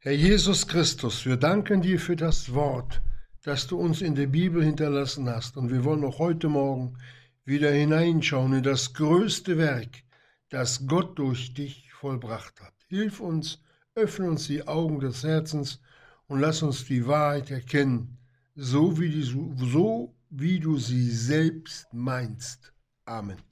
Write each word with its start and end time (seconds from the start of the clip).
Herr 0.00 0.12
Jesus 0.12 0.68
Christus, 0.68 1.26
wir 1.26 1.36
danken 1.36 1.82
dir 1.82 1.98
für 1.98 2.14
das 2.14 2.54
Wort, 2.54 3.02
das 3.42 3.66
du 3.66 3.76
uns 3.80 4.00
in 4.00 4.14
der 4.14 4.28
Bibel 4.28 4.62
hinterlassen 4.62 5.28
hast. 5.28 5.56
Und 5.56 5.72
wir 5.72 5.82
wollen 5.82 6.04
auch 6.04 6.20
heute 6.20 6.48
Morgen 6.48 6.96
wieder 7.44 7.72
hineinschauen 7.72 8.52
in 8.52 8.62
das 8.62 8.94
größte 8.94 9.58
Werk, 9.58 10.04
das 10.50 10.86
Gott 10.86 11.18
durch 11.18 11.52
dich 11.52 11.92
vollbracht 11.92 12.60
hat. 12.60 12.74
Hilf 12.86 13.18
uns, 13.18 13.60
öffne 13.96 14.28
uns 14.30 14.46
die 14.46 14.68
Augen 14.68 15.00
des 15.00 15.24
Herzens 15.24 15.80
und 16.28 16.38
lass 16.38 16.62
uns 16.62 16.84
die 16.84 17.04
Wahrheit 17.08 17.50
erkennen, 17.50 18.18
so 18.54 19.00
wie, 19.00 19.10
die, 19.10 19.24
so 19.24 20.14
wie 20.30 20.60
du 20.60 20.78
sie 20.78 21.10
selbst 21.10 21.88
meinst. 21.92 22.72
Amen. 23.04 23.47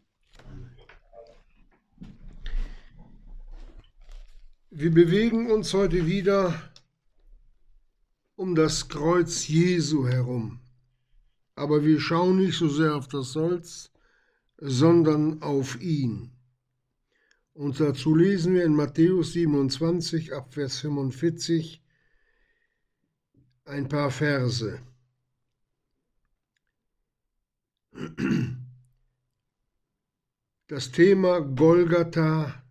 Wir 4.79 4.91
bewegen 4.91 5.51
uns 5.51 5.73
heute 5.73 6.05
wieder 6.05 6.71
um 8.35 8.55
das 8.55 8.91
Kreuz 8.91 9.49
Jesu 9.49 10.07
herum. 10.07 10.61
Aber 11.55 11.83
wir 11.83 11.99
schauen 11.99 12.37
nicht 12.37 12.59
so 12.59 12.69
sehr 12.69 12.95
auf 12.95 13.09
das 13.09 13.35
Holz, 13.37 13.91
sondern 14.59 15.41
auf 15.41 15.81
ihn. 15.81 16.31
Und 17.55 17.81
dazu 17.81 18.15
lesen 18.15 18.53
wir 18.53 18.67
in 18.67 18.75
Matthäus 18.75 19.33
27 19.33 20.35
ab 20.35 20.53
Vers 20.53 20.81
45 20.81 21.83
ein 23.65 23.89
paar 23.89 24.11
Verse. 24.11 24.79
Das 30.67 30.91
Thema 30.91 31.41
Golgatha 31.41 32.66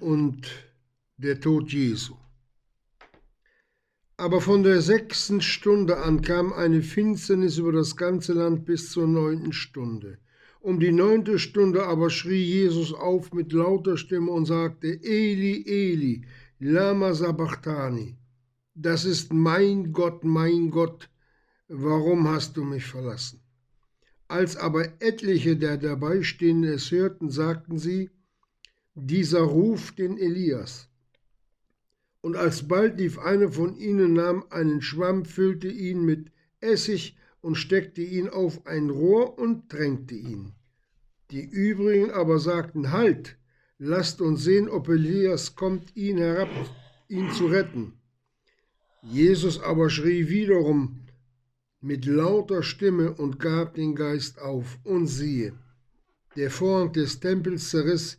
und 0.00 0.48
der 1.16 1.40
Tod 1.40 1.72
Jesu. 1.72 2.14
Aber 4.16 4.40
von 4.40 4.62
der 4.62 4.80
sechsten 4.82 5.40
Stunde 5.40 5.98
an 5.98 6.22
kam 6.22 6.52
eine 6.52 6.82
Finsternis 6.82 7.58
über 7.58 7.72
das 7.72 7.96
ganze 7.96 8.32
Land 8.32 8.64
bis 8.64 8.90
zur 8.90 9.06
neunten 9.06 9.52
Stunde. 9.52 10.18
Um 10.60 10.80
die 10.80 10.90
neunte 10.90 11.38
Stunde 11.38 11.86
aber 11.86 12.10
schrie 12.10 12.42
Jesus 12.42 12.92
auf 12.92 13.32
mit 13.32 13.52
lauter 13.52 13.96
Stimme 13.96 14.32
und 14.32 14.46
sagte, 14.46 14.88
Eli, 14.88 15.64
Eli, 15.66 16.26
lama 16.58 17.14
sabachthani, 17.14 18.18
das 18.74 19.04
ist 19.04 19.32
mein 19.32 19.92
Gott, 19.92 20.24
mein 20.24 20.70
Gott, 20.70 21.08
warum 21.68 22.28
hast 22.28 22.56
du 22.56 22.64
mich 22.64 22.86
verlassen? 22.86 23.40
Als 24.26 24.56
aber 24.56 25.00
etliche 25.00 25.56
der 25.56 25.76
Dabeistehenden 25.76 26.72
es 26.72 26.90
hörten, 26.90 27.30
sagten 27.30 27.78
sie, 27.78 28.10
dieser 29.06 29.40
ruft 29.40 29.98
den 29.98 30.18
Elias. 30.18 30.88
Und 32.20 32.36
alsbald 32.36 32.98
lief 32.98 33.18
einer 33.18 33.52
von 33.52 33.76
ihnen, 33.76 34.14
nahm 34.14 34.44
einen 34.50 34.82
Schwamm, 34.82 35.24
füllte 35.24 35.68
ihn 35.68 36.04
mit 36.04 36.32
Essig 36.60 37.16
und 37.40 37.54
steckte 37.54 38.02
ihn 38.02 38.28
auf 38.28 38.66
ein 38.66 38.90
Rohr 38.90 39.38
und 39.38 39.68
tränkte 39.70 40.14
ihn. 40.14 40.52
Die 41.30 41.44
übrigen 41.44 42.10
aber 42.10 42.38
sagten, 42.38 42.90
Halt, 42.90 43.38
lasst 43.78 44.20
uns 44.20 44.42
sehen, 44.42 44.68
ob 44.68 44.88
Elias 44.88 45.54
kommt, 45.54 45.94
ihn 45.96 46.18
herab, 46.18 46.48
ihn 47.08 47.30
zu 47.30 47.46
retten. 47.46 47.92
Jesus 49.02 49.60
aber 49.60 49.88
schrie 49.88 50.28
wiederum 50.28 51.06
mit 51.80 52.06
lauter 52.06 52.62
Stimme 52.62 53.14
und 53.14 53.38
gab 53.38 53.74
den 53.74 53.94
Geist 53.94 54.40
auf. 54.40 54.78
Und 54.82 55.06
siehe, 55.06 55.52
der 56.36 56.50
Vorhang 56.50 56.92
des 56.92 57.20
Tempels 57.20 57.70
zerriss 57.70 58.18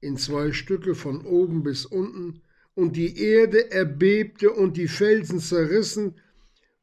in 0.00 0.16
zwei 0.16 0.52
Stücke 0.52 0.94
von 0.94 1.24
oben 1.24 1.62
bis 1.62 1.86
unten, 1.86 2.40
und 2.74 2.96
die 2.96 3.18
Erde 3.18 3.70
erbebte 3.70 4.50
und 4.50 4.76
die 4.76 4.88
Felsen 4.88 5.40
zerrissen, 5.40 6.14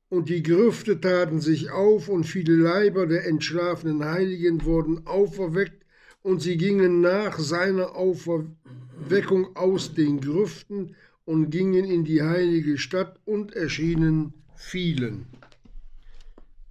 und 0.09 0.29
die 0.29 0.43
Grüfte 0.43 1.01
taten 1.01 1.41
sich 1.41 1.71
auf, 1.71 2.07
und 2.07 2.23
viele 2.23 2.55
Leiber 2.55 3.07
der 3.07 3.25
entschlafenen 3.25 4.05
Heiligen 4.05 4.63
wurden 4.63 5.05
auferweckt, 5.07 5.85
und 6.21 6.41
sie 6.41 6.57
gingen 6.57 7.01
nach 7.01 7.39
seiner 7.39 7.95
Auferweckung 7.95 9.55
aus 9.55 9.93
den 9.93 10.19
Grüften 10.19 10.95
und 11.25 11.49
gingen 11.49 11.85
in 11.85 12.03
die 12.03 12.21
heilige 12.21 12.77
Stadt 12.77 13.19
und 13.25 13.53
erschienen 13.53 14.33
vielen. 14.55 15.27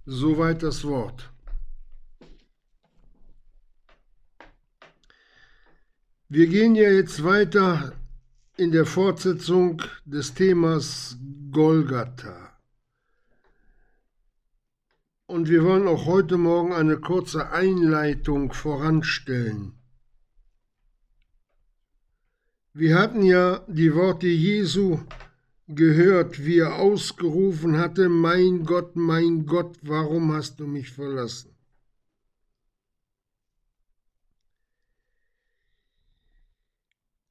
Soweit 0.05 0.63
das 0.63 0.83
Wort. 0.83 1.31
Wir 6.29 6.47
gehen 6.47 6.75
ja 6.75 6.89
jetzt 6.89 7.23
weiter 7.23 7.93
in 8.57 8.73
der 8.73 8.85
Fortsetzung 8.85 9.81
des 10.03 10.33
Themas 10.33 11.17
Golgatha. 11.51 12.51
Und 15.25 15.47
wir 15.47 15.63
wollen 15.63 15.87
auch 15.87 16.05
heute 16.05 16.35
Morgen 16.35 16.73
eine 16.73 16.97
kurze 16.97 17.51
Einleitung 17.51 18.51
voranstellen. 18.51 19.71
Wir 22.73 22.99
hatten 22.99 23.21
ja 23.21 23.63
die 23.69 23.95
Worte 23.95 24.27
Jesu 24.27 24.99
gehört, 25.69 26.45
wie 26.45 26.57
er 26.57 26.75
ausgerufen 26.75 27.77
hatte, 27.77 28.09
Mein 28.09 28.65
Gott, 28.65 28.97
mein 28.97 29.45
Gott, 29.45 29.77
warum 29.81 30.33
hast 30.33 30.59
du 30.59 30.67
mich 30.67 30.91
verlassen? 30.91 31.56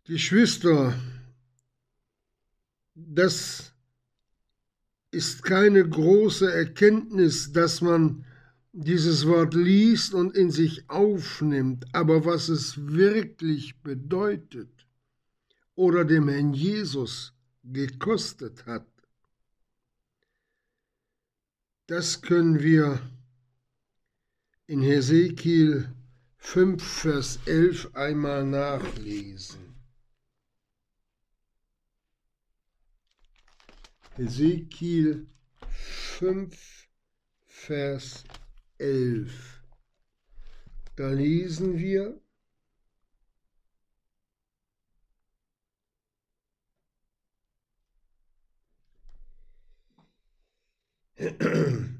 Geschwister, 0.06 0.94
das 2.94 3.72
ist 5.10 5.42
keine 5.42 5.88
große 5.88 6.52
Erkenntnis, 6.52 7.50
dass 7.50 7.80
man 7.80 8.24
dieses 8.72 9.26
Wort 9.26 9.54
liest 9.54 10.14
und 10.14 10.36
in 10.36 10.52
sich 10.52 10.88
aufnimmt, 10.88 11.86
aber 11.92 12.24
was 12.24 12.48
es 12.48 12.86
wirklich 12.86 13.80
bedeutet 13.82 14.86
oder 15.74 16.04
dem 16.04 16.28
Herrn 16.28 16.54
Jesus 16.54 17.32
gekostet 17.64 18.64
hat, 18.66 18.86
das 21.88 22.22
können 22.22 22.60
wir 22.60 23.00
in 24.68 24.82
Hesekiel 24.82 25.88
5, 26.38 26.80
Vers 26.80 27.40
11 27.46 27.90
einmal 27.94 28.44
nachlesen. 28.44 29.75
Ezekiel 34.18 35.26
5, 36.18 36.88
Vers 37.44 38.24
11. 38.78 39.62
Da 40.96 41.08
lesen 41.10 41.78
wir, 41.78 42.20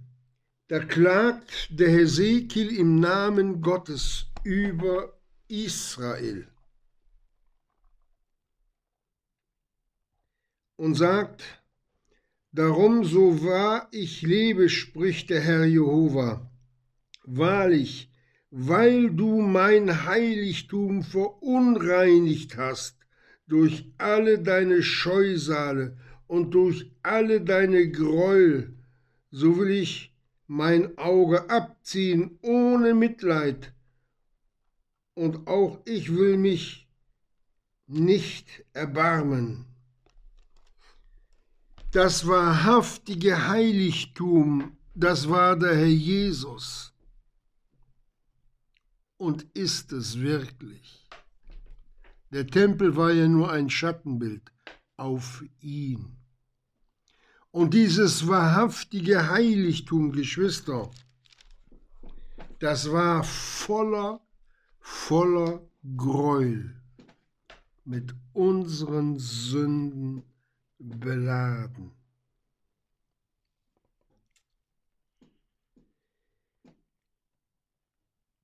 Da 0.68 0.80
klagt 0.80 1.68
der 1.70 1.90
Hesekiel 1.90 2.76
im 2.76 2.98
Namen 2.98 3.62
Gottes 3.62 4.26
über 4.42 5.16
Israel 5.46 6.48
und 10.74 10.96
sagt, 10.96 11.44
Darum, 12.56 13.04
so 13.04 13.44
wahr 13.44 13.86
ich 13.90 14.22
lebe, 14.22 14.70
spricht 14.70 15.28
der 15.28 15.42
Herr 15.42 15.66
Jehova, 15.66 16.50
wahrlich, 17.22 18.10
weil 18.50 19.10
du 19.10 19.42
mein 19.42 20.06
Heiligtum 20.06 21.02
verunreinigt 21.02 22.56
hast 22.56 22.96
durch 23.46 23.92
alle 23.98 24.38
deine 24.38 24.82
Scheusale 24.82 25.98
und 26.28 26.54
durch 26.54 26.90
alle 27.02 27.42
deine 27.42 27.90
Gräuel, 27.90 28.72
so 29.30 29.58
will 29.58 29.72
ich 29.72 30.16
mein 30.46 30.96
Auge 30.96 31.50
abziehen 31.50 32.38
ohne 32.40 32.94
Mitleid, 32.94 33.74
und 35.12 35.46
auch 35.46 35.82
ich 35.84 36.16
will 36.16 36.38
mich 36.38 36.88
nicht 37.86 38.64
erbarmen 38.72 39.66
das 41.92 42.26
wahrhaftige 42.26 43.48
Heiligtum, 43.48 44.76
das 44.94 45.28
war 45.28 45.56
der 45.56 45.76
Herr 45.76 45.86
Jesus 45.86 46.92
und 49.16 49.42
ist 49.54 49.92
es 49.92 50.18
wirklich. 50.18 51.08
Der 52.30 52.46
Tempel 52.46 52.96
war 52.96 53.12
ja 53.12 53.28
nur 53.28 53.50
ein 53.50 53.70
Schattenbild 53.70 54.52
auf 54.96 55.44
ihn. 55.60 56.16
Und 57.50 57.72
dieses 57.72 58.26
wahrhaftige 58.28 59.30
Heiligtum, 59.30 60.12
Geschwister, 60.12 60.90
das 62.58 62.90
war 62.90 63.24
voller, 63.24 64.20
voller 64.80 65.66
Gräuel. 65.96 66.76
mit 67.86 68.14
unseren 68.32 69.18
Sünden 69.18 70.24
beladen. 70.78 71.92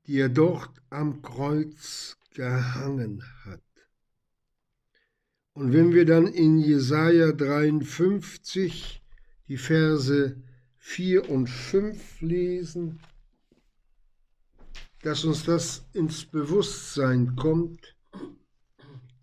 die 0.07 0.19
er 0.19 0.29
dort 0.29 0.83
am 0.91 1.23
Kreuz 1.23 2.19
gehangen 2.35 3.23
hat. 3.45 3.63
Und 5.55 5.73
wenn 5.73 5.93
wir 5.93 6.07
dann 6.07 6.27
in 6.27 6.59
Jesaja 6.59 7.33
53 7.33 9.03
die 9.49 9.57
Verse 9.57 10.37
4 10.79 11.29
und 11.29 11.49
5 11.49 12.21
lesen, 12.23 13.01
dass 15.03 15.25
uns 15.25 15.45
das 15.45 15.85
ins 15.93 16.25
Bewusstsein 16.25 17.37
kommt, 17.37 17.92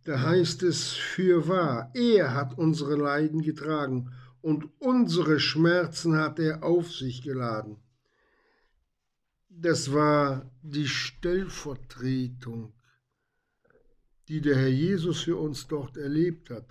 da 0.10 0.22
heißt 0.22 0.64
es 0.64 0.94
für 0.94 1.48
wahr, 1.48 1.92
er 1.94 2.34
hat 2.34 2.58
unsere 2.58 2.96
Leiden 2.96 3.44
getragen 3.44 4.12
und 4.42 4.68
unsere 4.80 5.40
Schmerzen 5.40 6.16
hat 6.16 6.40
er 6.40 6.64
auf 6.64 6.92
sich 6.92 7.22
geladen. 7.22 7.78
Das 9.50 9.94
war 9.94 10.50
die 10.64 10.88
Stellvertretung, 10.88 12.74
die 14.30 14.42
der 14.42 14.56
Herr 14.56 14.70
Jesus 14.70 15.22
für 15.22 15.38
uns 15.38 15.68
dort 15.68 15.96
erlebt 15.96 16.50
hat, 16.50 16.66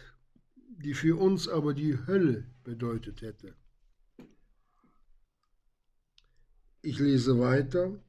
die 0.56 0.94
für 0.94 1.16
uns 1.16 1.46
aber 1.46 1.74
die 1.74 1.96
Hölle 2.08 2.44
bedeutet 2.64 3.22
hätte. 3.22 3.54
Ich 6.82 6.98
lese 6.98 7.38
weiter. 7.38 8.02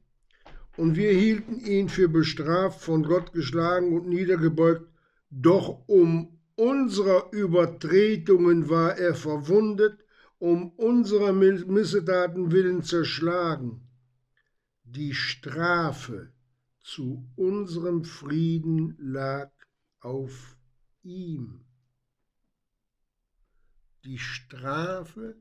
Und 0.76 0.96
wir 0.96 1.12
hielten 1.12 1.60
ihn 1.60 1.88
für 1.88 2.08
bestraft, 2.08 2.80
von 2.80 3.04
Gott 3.04 3.32
geschlagen 3.32 3.92
und 3.92 4.08
niedergebeugt, 4.08 4.89
doch 5.30 5.88
um 5.88 6.38
unserer 6.56 7.32
Übertretungen 7.32 8.68
war 8.68 8.98
er 8.98 9.14
verwundet, 9.14 10.04
um 10.38 10.70
unserer 10.72 11.32
Missetaten 11.32 12.50
willen 12.50 12.82
zerschlagen. 12.82 13.88
Die 14.84 15.14
Strafe 15.14 16.32
zu 16.82 17.28
unserem 17.36 18.04
Frieden 18.04 18.96
lag 18.98 19.52
auf 20.00 20.56
ihm. 21.02 21.64
Die 24.04 24.18
Strafe, 24.18 25.36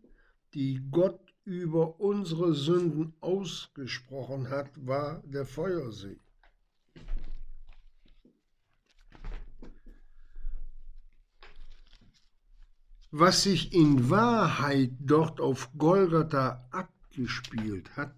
die 0.53 0.85
Gott 0.92 1.33
über 1.45 2.00
unsere 2.00 2.53
Sünden 2.53 3.13
ausgesprochen 3.21 4.50
hat, 4.50 4.69
war 4.85 5.24
der 5.25 5.45
Feuersee. 5.45 6.19
Was 13.11 13.44
sich 13.44 13.73
in 13.73 14.09
Wahrheit 14.09 14.91
dort 15.00 15.41
auf 15.41 15.69
Golgatha 15.77 16.67
abgespielt 16.71 17.95
hat, 17.97 18.15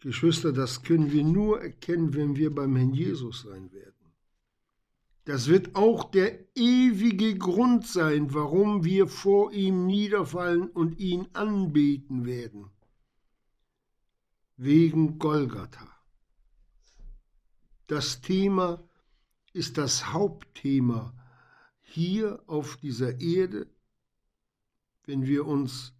Geschwister, 0.00 0.52
das 0.52 0.82
können 0.82 1.10
wir 1.12 1.24
nur 1.24 1.60
erkennen, 1.60 2.14
wenn 2.14 2.36
wir 2.36 2.54
beim 2.54 2.76
Herrn 2.76 2.94
Jesus 2.94 3.42
sein 3.42 3.72
werden. 3.72 3.92
Das 5.24 5.48
wird 5.48 5.74
auch 5.74 6.04
der 6.04 6.38
ewige 6.54 7.36
Grund 7.36 7.86
sein, 7.86 8.32
warum 8.32 8.84
wir 8.84 9.08
vor 9.08 9.52
ihm 9.52 9.86
niederfallen 9.86 10.68
und 10.68 11.00
ihn 11.00 11.26
anbeten 11.32 12.24
werden. 12.24 12.70
Wegen 14.56 15.18
Golgatha. 15.18 15.88
Das 17.88 18.20
Thema 18.20 18.82
ist 19.52 19.76
das 19.76 20.12
Hauptthema 20.12 21.12
hier 21.86 22.42
auf 22.46 22.76
dieser 22.76 23.20
Erde, 23.20 23.66
wenn 25.04 25.24
wir 25.26 25.46
uns 25.46 25.94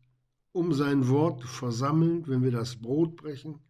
um 0.53 0.73
sein 0.73 1.09
Wort 1.09 1.45
versammeln, 1.45 2.27
wenn 2.27 2.43
wir 2.43 2.51
das 2.51 2.77
Brot 2.77 3.17
brechen. 3.17 3.61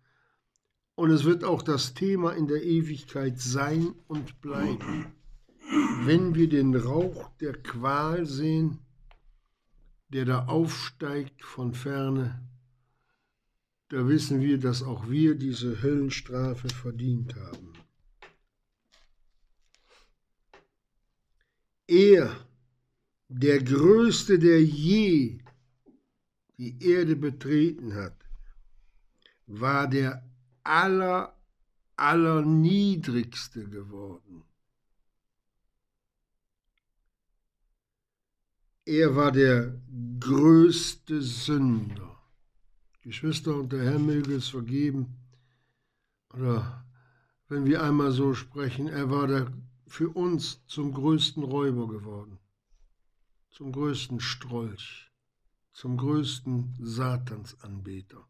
Und 0.95 1.11
es 1.11 1.25
wird 1.25 1.45
auch 1.45 1.63
das 1.63 1.95
Thema 1.95 2.33
in 2.33 2.47
der 2.47 2.65
Ewigkeit 2.65 3.39
sein 3.39 3.95
und 4.09 4.41
bleiben. 4.41 5.13
Wenn 6.05 6.35
wir 6.35 6.49
den 6.49 6.75
Rauch 6.75 7.29
der 7.41 7.53
Qual 7.53 8.25
sehen, 8.25 8.79
der 10.09 10.25
da 10.25 10.47
aufsteigt 10.47 11.43
von 11.43 11.75
ferne, 11.75 12.49
da 13.89 14.09
wissen 14.09 14.41
wir, 14.41 14.59
dass 14.59 14.83
auch 14.83 15.09
wir 15.09 15.35
diese 15.35 15.83
Höllenstrafe 15.83 16.69
verdient 16.69 17.37
haben. 17.37 17.76
Er, 21.87 22.47
der 23.29 23.63
Größte, 23.63 24.39
der 24.39 24.63
je 24.63 25.39
die 26.59 26.83
Erde 26.83 27.17
betreten 27.17 27.95
hat, 27.95 28.17
war 29.47 29.89
der 29.89 30.29
aller, 30.65 31.37
allerniedrigste 31.97 33.69
geworden. 33.69 34.45
Er 38.85 39.17
war 39.17 39.33
der 39.33 39.81
größte 40.21 41.21
Sünder. 41.21 42.17
Geschwister 43.03 43.57
und 43.57 43.73
der 43.73 43.83
Herr 43.85 43.99
möge 43.99 44.35
es 44.35 44.49
vergeben. 44.49 45.17
Oder 46.33 46.85
wenn 47.49 47.65
wir 47.65 47.83
einmal 47.83 48.13
so 48.13 48.35
sprechen, 48.35 48.89
er 48.89 49.11
war 49.11 49.27
der, 49.27 49.53
für 49.87 50.09
uns 50.11 50.65
zum 50.67 50.93
größten 50.93 51.43
Räuber 51.43 51.89
geworden, 51.89 52.39
zum 53.51 53.73
größten 53.73 54.21
Strolch, 54.21 55.11
zum 55.73 55.97
größten 55.97 56.77
Satansanbeter. 56.81 58.27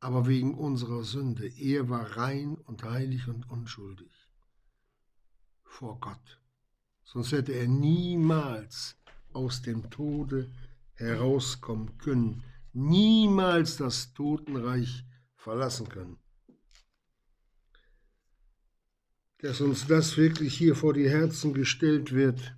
Aber 0.00 0.26
wegen 0.26 0.54
unserer 0.54 1.04
Sünde, 1.04 1.46
er 1.46 1.88
war 1.88 2.16
rein 2.16 2.56
und 2.56 2.82
heilig 2.82 3.28
und 3.28 3.50
unschuldig 3.50 4.12
vor 5.62 6.00
Gott 6.00 6.40
sonst 7.06 7.32
hätte 7.32 7.52
er 7.52 7.68
niemals 7.68 8.96
aus 9.32 9.62
dem 9.62 9.88
Tode 9.90 10.50
herauskommen 10.94 11.96
können, 11.98 12.42
niemals 12.72 13.76
das 13.76 14.12
Totenreich 14.12 15.04
verlassen 15.36 15.88
können. 15.88 16.18
Dass 19.38 19.60
uns 19.60 19.86
das 19.86 20.16
wirklich 20.16 20.56
hier 20.56 20.74
vor 20.74 20.92
die 20.92 21.08
Herzen 21.08 21.52
gestellt 21.52 22.12
wird, 22.12 22.56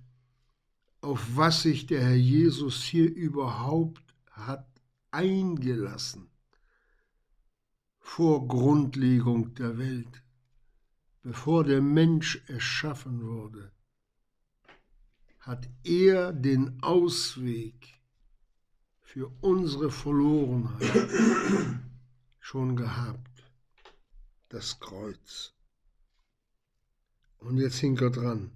auf 1.01 1.35
was 1.35 1.63
sich 1.63 1.87
der 1.87 2.01
Herr 2.01 2.15
Jesus 2.15 2.83
hier 2.83 3.13
überhaupt 3.13 4.03
hat 4.31 4.67
eingelassen 5.11 6.29
vor 7.99 8.47
Grundlegung 8.47 9.53
der 9.55 9.77
Welt, 9.77 10.23
bevor 11.21 11.63
der 11.63 11.81
Mensch 11.81 12.41
erschaffen 12.47 13.21
wurde 13.21 13.71
hat 15.49 15.67
er 15.83 16.31
den 16.31 16.77
Ausweg 16.83 17.99
für 18.99 19.31
unsere 19.41 19.89
Verlorenheit 19.89 21.09
schon 22.39 22.75
gehabt, 22.75 23.51
das 24.49 24.79
Kreuz. 24.79 25.55
Und 27.39 27.57
jetzt 27.57 27.79
hing 27.79 27.97
er 27.97 28.09
dran, 28.09 28.51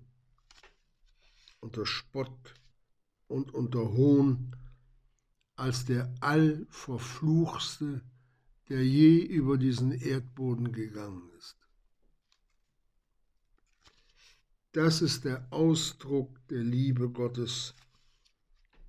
unter 1.61 1.85
Spott 1.85 2.53
und 3.27 3.53
unter 3.53 3.93
Hohn, 3.93 4.55
als 5.55 5.85
der 5.85 6.13
Allverfluchste, 6.19 8.01
der 8.69 8.85
je 8.85 9.19
über 9.19 9.57
diesen 9.57 9.91
Erdboden 9.91 10.71
gegangen 10.71 11.29
ist. 11.37 11.57
Das 14.73 15.01
ist 15.01 15.25
der 15.25 15.45
Ausdruck 15.51 16.35
der 16.47 16.63
Liebe 16.63 17.09
Gottes 17.09 17.75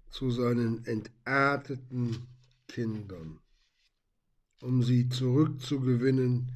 zu 0.08 0.30
seinen 0.30 0.84
entarteten 0.86 2.26
Kindern, 2.68 3.38
um 4.62 4.82
sie 4.82 5.08
zurückzugewinnen, 5.08 6.50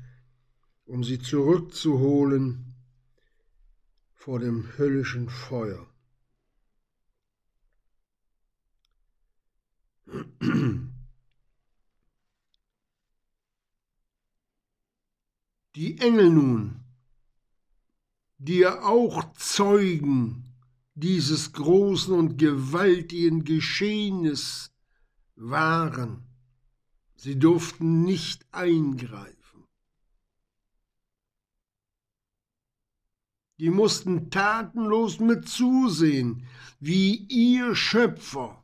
um 0.87 1.04
sie 1.04 1.18
zurückzuholen 1.18 2.68
vor 4.28 4.40
dem 4.40 4.76
höllischen 4.76 5.30
Feuer. 5.30 5.87
Die 15.75 15.97
Engel 15.99 16.28
nun 16.28 16.85
die 18.37 18.58
ja 18.58 18.82
auch 18.82 19.32
Zeugen 19.32 20.44
dieses 20.94 21.54
großen 21.54 22.12
und 22.12 22.37
gewaltigen 22.37 23.44
Geschehens 23.44 24.70
waren. 25.37 26.26
Sie 27.16 27.38
durften 27.38 28.02
nicht 28.04 28.47
eingreifen. 28.52 29.38
Die 33.59 33.71
mussten 33.71 34.31
tatenlos 34.31 35.19
mit 35.19 35.49
zusehen, 35.49 36.47
wie 36.81 37.27
ihr 37.29 37.75
Schöpfer 37.75 38.62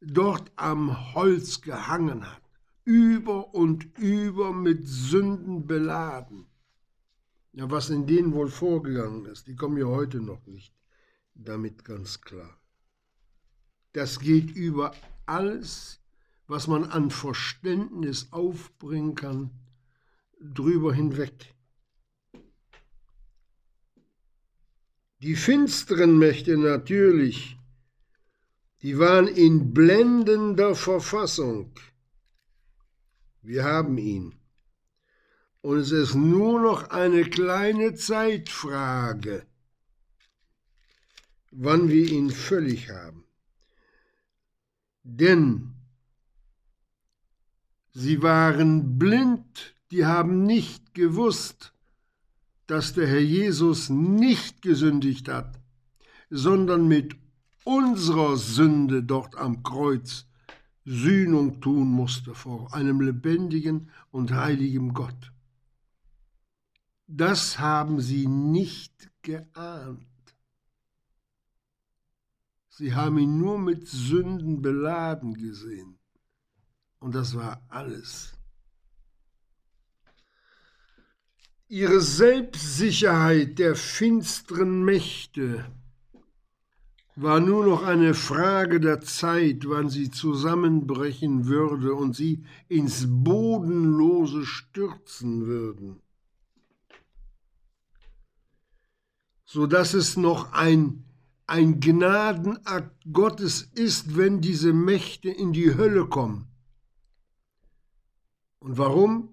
dort 0.00 0.50
am 0.56 1.14
Holz 1.14 1.60
gehangen 1.60 2.28
hat, 2.28 2.42
über 2.84 3.54
und 3.54 3.96
über 3.98 4.52
mit 4.52 4.86
Sünden 4.86 5.66
beladen. 5.66 6.46
Ja, 7.52 7.70
was 7.70 7.90
in 7.90 8.06
denen 8.06 8.32
wohl 8.32 8.48
vorgegangen 8.48 9.26
ist, 9.26 9.46
die 9.46 9.54
kommen 9.54 9.76
ja 9.76 9.86
heute 9.86 10.20
noch 10.20 10.46
nicht 10.46 10.74
damit 11.34 11.84
ganz 11.84 12.20
klar. 12.20 12.58
Das 13.92 14.20
geht 14.20 14.50
über 14.50 14.94
alles, 15.26 16.00
was 16.46 16.66
man 16.66 16.84
an 16.84 17.10
Verständnis 17.10 18.32
aufbringen 18.32 19.14
kann, 19.14 19.50
drüber 20.40 20.94
hinweg. 20.94 21.54
Die 25.22 25.36
finsteren 25.36 26.18
Mächte 26.18 26.56
natürlich, 26.58 27.56
die 28.82 28.98
waren 28.98 29.28
in 29.28 29.72
blendender 29.72 30.74
Verfassung. 30.74 31.72
Wir 33.40 33.62
haben 33.62 33.98
ihn. 33.98 34.34
Und 35.60 35.78
es 35.78 35.92
ist 35.92 36.16
nur 36.16 36.60
noch 36.60 36.90
eine 36.90 37.22
kleine 37.22 37.94
Zeitfrage, 37.94 39.46
wann 41.52 41.88
wir 41.88 42.10
ihn 42.10 42.30
völlig 42.30 42.90
haben. 42.90 43.22
Denn 45.04 45.76
sie 47.92 48.22
waren 48.22 48.98
blind, 48.98 49.76
die 49.92 50.04
haben 50.04 50.42
nicht 50.42 50.94
gewusst, 50.94 51.71
dass 52.72 52.94
der 52.94 53.06
Herr 53.06 53.20
Jesus 53.20 53.90
nicht 53.90 54.62
gesündigt 54.62 55.28
hat, 55.28 55.60
sondern 56.30 56.88
mit 56.88 57.14
unserer 57.64 58.38
Sünde 58.38 59.02
dort 59.02 59.36
am 59.36 59.62
Kreuz 59.62 60.26
Sühnung 60.86 61.60
tun 61.60 61.90
musste 61.90 62.34
vor 62.34 62.72
einem 62.72 63.02
lebendigen 63.02 63.90
und 64.10 64.32
heiligen 64.32 64.94
Gott. 64.94 65.34
Das 67.06 67.58
haben 67.58 68.00
sie 68.00 68.26
nicht 68.26 69.10
geahnt. 69.20 70.06
Sie 72.70 72.94
haben 72.94 73.18
ihn 73.18 73.36
nur 73.36 73.58
mit 73.58 73.86
Sünden 73.86 74.62
beladen 74.62 75.34
gesehen. 75.34 75.98
Und 77.00 77.14
das 77.14 77.34
war 77.34 77.66
alles. 77.68 78.32
Ihre 81.72 82.02
Selbstsicherheit 82.02 83.58
der 83.58 83.76
finsteren 83.76 84.84
Mächte 84.84 85.64
war 87.16 87.40
nur 87.40 87.64
noch 87.64 87.82
eine 87.82 88.12
Frage 88.12 88.78
der 88.78 89.00
Zeit, 89.00 89.66
wann 89.66 89.88
sie 89.88 90.10
zusammenbrechen 90.10 91.46
würde 91.46 91.94
und 91.94 92.14
sie 92.14 92.44
ins 92.68 93.06
Bodenlose 93.08 94.44
stürzen 94.44 95.46
würden, 95.46 96.02
so 99.46 99.66
dass 99.66 99.94
es 99.94 100.18
noch 100.18 100.52
ein 100.52 101.06
ein 101.46 101.80
Gnadenakt 101.80 103.02
Gottes 103.10 103.62
ist, 103.62 104.14
wenn 104.14 104.42
diese 104.42 104.74
Mächte 104.74 105.30
in 105.30 105.54
die 105.54 105.74
Hölle 105.74 106.06
kommen. 106.06 106.48
Und 108.58 108.76
warum? 108.76 109.31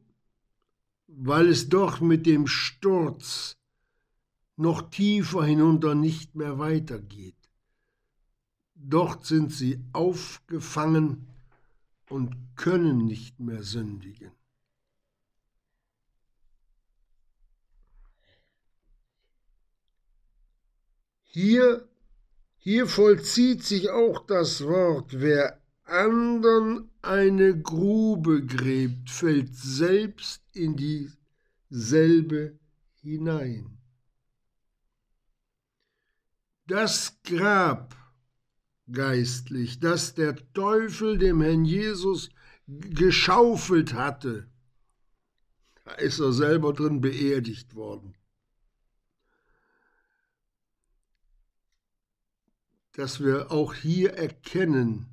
Weil 1.21 1.49
es 1.49 1.67
dort 1.67 2.01
mit 2.01 2.25
dem 2.25 2.47
Sturz 2.47 3.57
noch 4.55 4.89
tiefer 4.89 5.43
hinunter 5.43 5.93
nicht 5.93 6.35
mehr 6.35 6.59
weitergeht. 6.59 7.35
Dort 8.73 9.25
sind 9.25 9.51
sie 9.51 9.83
aufgefangen 9.91 11.27
und 12.07 12.35
können 12.55 13.05
nicht 13.05 13.37
mehr 13.39 13.63
sündigen. 13.63 14.31
Hier 21.23 21.89
hier 22.61 22.87
vollzieht 22.87 23.63
sich 23.63 23.89
auch 23.89 24.25
das 24.25 24.65
Wort, 24.65 25.19
wer 25.19 25.58
andern 25.89 26.89
eine 27.01 27.59
Grube 27.59 28.45
gräbt, 28.45 29.09
fällt 29.09 29.55
selbst 29.55 30.43
in 30.53 30.75
dieselbe 31.69 32.57
hinein. 33.01 33.77
Das 36.67 37.19
Grab 37.23 37.95
geistlich, 38.91 39.79
das 39.79 40.13
der 40.13 40.35
Teufel 40.53 41.17
dem 41.17 41.41
Herrn 41.41 41.65
Jesus 41.65 42.29
geschaufelt 42.67 43.93
hatte, 43.93 44.47
da 45.83 45.91
ist 45.93 46.19
er 46.19 46.33
selber 46.33 46.73
drin 46.73 47.01
beerdigt 47.01 47.75
worden. 47.75 48.13
dass 52.99 53.21
wir 53.21 53.49
auch 53.49 53.73
hier 53.73 54.15
erkennen, 54.15 55.05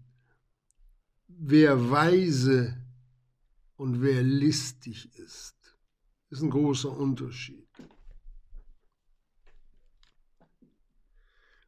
wer 1.38 1.90
weise 1.90 2.76
und 3.76 4.00
wer 4.00 4.22
listig 4.22 5.10
ist. 5.18 5.56
Das 6.28 6.38
ist 6.38 6.44
ein 6.44 6.50
großer 6.50 6.90
Unterschied. 6.90 7.68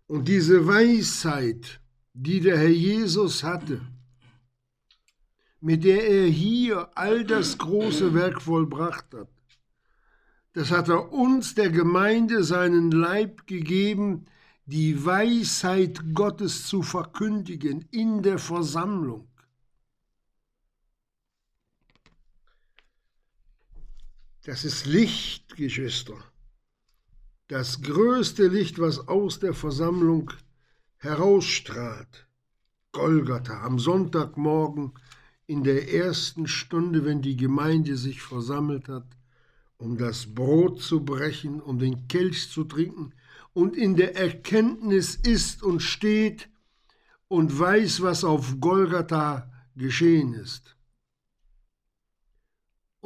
Und 0.07 0.27
diese 0.27 0.67
Weisheit, 0.67 1.81
die 2.15 2.41
der 2.41 2.59
Herr 2.59 2.69
Jesus 2.69 3.45
hatte, 3.45 3.81
mit 5.61 5.85
der 5.85 6.09
er 6.09 6.27
hier 6.27 6.97
all 6.97 7.25
das 7.25 7.59
große 7.59 8.15
Werk 8.15 8.41
vollbracht 8.41 9.13
hat, 9.13 9.29
das 10.55 10.71
hat 10.71 10.89
er 10.89 11.13
uns, 11.13 11.55
der 11.55 11.71
Gemeinde, 11.71 12.43
seinen 12.43 12.91
Leib 12.91 13.47
gegeben, 13.47 14.25
die 14.65 15.05
Weisheit 15.05 16.15
Gottes 16.15 16.67
zu 16.67 16.83
verkündigen 16.83 17.87
in 17.91 18.23
der 18.23 18.39
Versammlung. 18.39 19.28
Das 24.49 24.65
ist 24.65 24.87
Licht, 24.87 25.57
Geschwister. 25.57 26.17
Das 27.49 27.83
größte 27.83 28.47
Licht, 28.47 28.79
was 28.79 29.07
aus 29.07 29.41
der 29.41 29.53
Versammlung 29.53 30.33
herausstrahlt. 30.97 32.27
Golgatha 32.93 33.63
am 33.63 33.79
Sonntagmorgen 33.79 34.95
in 35.47 35.65
der 35.65 35.93
ersten 35.93 36.47
Stunde, 36.47 37.05
wenn 37.05 37.21
die 37.21 37.37
Gemeinde 37.37 37.99
sich 37.99 38.23
versammelt 38.23 38.89
hat, 38.89 39.05
um 39.77 39.99
das 39.99 40.35
Brot 40.35 40.81
zu 40.81 41.05
brechen, 41.05 41.61
um 41.61 41.79
den 41.79 42.09
Kelch 42.09 42.49
zu 42.49 42.65
trinken, 42.65 43.13
und 43.53 43.77
in 43.77 43.97
der 43.97 44.17
Erkenntnis 44.17 45.15
ist 45.15 45.63
und 45.63 45.83
steht 45.83 46.49
und 47.29 47.59
weiß, 47.59 48.01
was 48.01 48.25
auf 48.25 48.59
Golgatha 48.61 49.53
geschehen 49.77 50.33
ist 50.33 50.78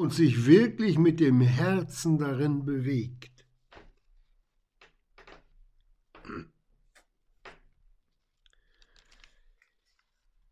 und 0.02 0.12
sich 0.12 0.47
wirklich 0.47 0.99
mit 0.99 1.21
dem 1.21 1.40
Herzen 1.40 2.18
darin 2.18 2.64
bewegt. 2.64 3.30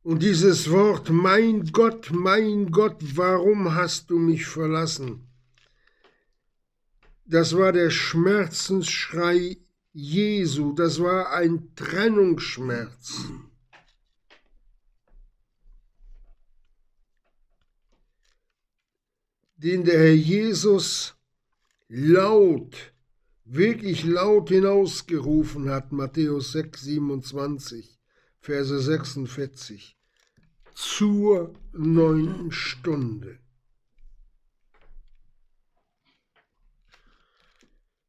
Und 0.02 0.23
dieses 0.23 0.71
Wort, 0.71 1.11
mein 1.11 1.64
Gott, 1.73 2.12
mein 2.12 2.71
Gott, 2.71 3.02
warum 3.16 3.75
hast 3.75 4.11
du 4.11 4.21
mich 4.21 4.47
verlassen? 4.47 5.28
Das 7.25 7.57
war 7.57 7.73
der 7.73 7.90
Schmerzensschrei 7.90 9.57
Jesu, 9.92 10.75
das 10.75 11.02
war 11.02 11.33
ein 11.33 11.75
Trennungsschmerz. 11.75 13.25
Den 19.62 19.85
der 19.85 19.99
Herr 19.99 20.14
Jesus 20.14 21.14
laut, 21.88 22.95
wirklich 23.45 24.05
laut 24.05 24.49
hinausgerufen 24.49 25.69
hat, 25.69 25.93
Matthäus 25.93 26.52
6, 26.52 26.81
27, 26.81 28.00
Verse 28.40 28.81
46, 28.81 29.99
zur 30.75 31.52
neunten 31.73 32.52
Stunde. 32.52 33.38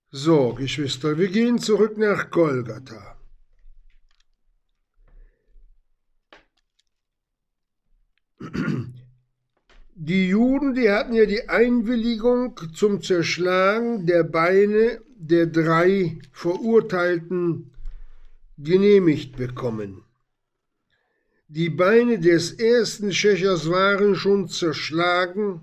So, 0.09 0.53
Geschwister, 0.53 1.17
wir 1.17 1.27
gehen 1.27 1.59
zurück 1.59 1.97
nach 1.97 2.31
Golgatha. 2.31 3.20
Die 10.03 10.29
Juden, 10.29 10.73
die 10.73 10.89
hatten 10.89 11.13
ja 11.13 11.27
die 11.27 11.47
Einwilligung 11.47 12.59
zum 12.73 13.03
Zerschlagen 13.03 14.07
der 14.07 14.23
Beine 14.23 14.99
der 15.15 15.45
drei 15.45 16.17
Verurteilten 16.31 17.69
genehmigt 18.57 19.37
bekommen. 19.37 20.03
Die 21.49 21.69
Beine 21.69 22.17
des 22.17 22.53
ersten 22.53 23.13
Schächers 23.13 23.69
waren 23.69 24.15
schon 24.15 24.49
zerschlagen, 24.49 25.61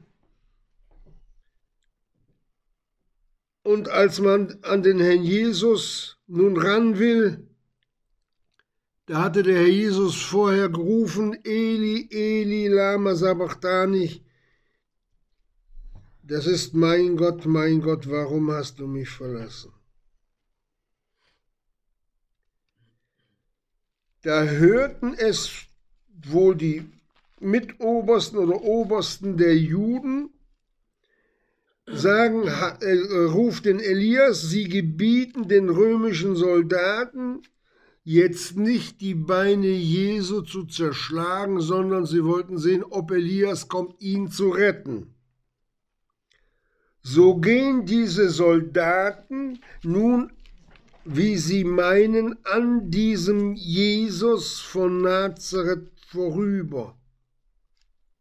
und 3.64 3.88
als 3.88 4.20
man 4.20 4.56
an 4.62 4.84
den 4.84 5.00
Herrn 5.00 5.24
Jesus 5.24 6.16
nun 6.28 6.56
ran 6.56 7.00
will, 7.00 7.44
da 9.06 9.24
hatte 9.24 9.42
der 9.42 9.56
Herr 9.56 9.66
Jesus 9.66 10.22
vorher 10.22 10.68
gerufen, 10.68 11.36
Eli, 11.42 12.08
Eli, 12.12 12.68
lama 12.68 13.16
sabachthani, 13.16 14.22
das 16.28 16.46
ist 16.46 16.74
mein 16.74 17.16
Gott, 17.16 17.46
mein 17.46 17.80
Gott, 17.80 18.08
warum 18.10 18.50
hast 18.52 18.78
du 18.78 18.86
mich 18.86 19.08
verlassen? 19.08 19.72
Da 24.22 24.44
hörten 24.44 25.14
es 25.14 25.50
wohl 26.26 26.54
die 26.54 26.84
Mitobersten 27.40 28.38
oder 28.38 28.60
Obersten 28.62 29.38
der 29.38 29.56
Juden, 29.56 30.30
sagen, 31.86 32.42
äh, 32.46 33.24
ruft 33.30 33.64
den 33.64 33.80
Elias, 33.80 34.42
sie 34.42 34.68
gebieten 34.68 35.48
den 35.48 35.70
römischen 35.70 36.36
Soldaten, 36.36 37.40
jetzt 38.04 38.58
nicht 38.58 39.00
die 39.00 39.14
Beine 39.14 39.68
Jesu 39.68 40.42
zu 40.42 40.66
zerschlagen, 40.66 41.62
sondern 41.62 42.04
sie 42.04 42.22
wollten 42.24 42.58
sehen, 42.58 42.84
ob 42.84 43.12
Elias 43.12 43.68
kommt, 43.68 44.02
ihn 44.02 44.30
zu 44.30 44.50
retten. 44.50 45.14
So 47.10 47.36
gehen 47.36 47.86
diese 47.86 48.28
Soldaten 48.28 49.60
nun, 49.82 50.30
wie 51.06 51.38
sie 51.38 51.64
meinen, 51.64 52.36
an 52.44 52.90
diesem 52.90 53.54
Jesus 53.54 54.60
von 54.60 55.00
Nazareth 55.00 55.90
vorüber, 56.10 56.98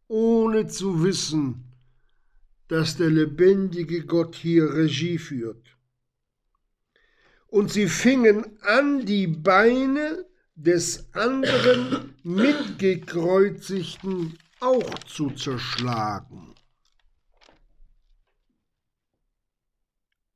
ohne 0.08 0.68
zu 0.68 1.04
wissen, 1.04 1.66
dass 2.70 2.96
der 2.96 3.10
lebendige 3.10 4.06
Gott 4.06 4.36
hier 4.36 4.74
Regie 4.74 5.18
führt. 5.18 5.76
Und 7.48 7.74
sie 7.74 7.88
fingen 7.88 8.58
an, 8.62 9.06
die 9.06 9.28
Beine 9.28 10.26
des 10.56 11.14
anderen 11.14 12.16
Mitgekreuzigten 12.24 14.38
auch 14.62 14.94
zu 15.04 15.32
zerschlagen. 15.32 16.54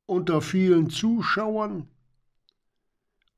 Unter 0.06 0.40
vielen 0.40 0.90
Zuschauern, 0.90 1.88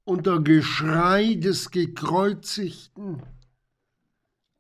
unter 0.05 0.41
Geschrei 0.41 1.35
des 1.35 1.71
Gekreuzigten, 1.71 3.23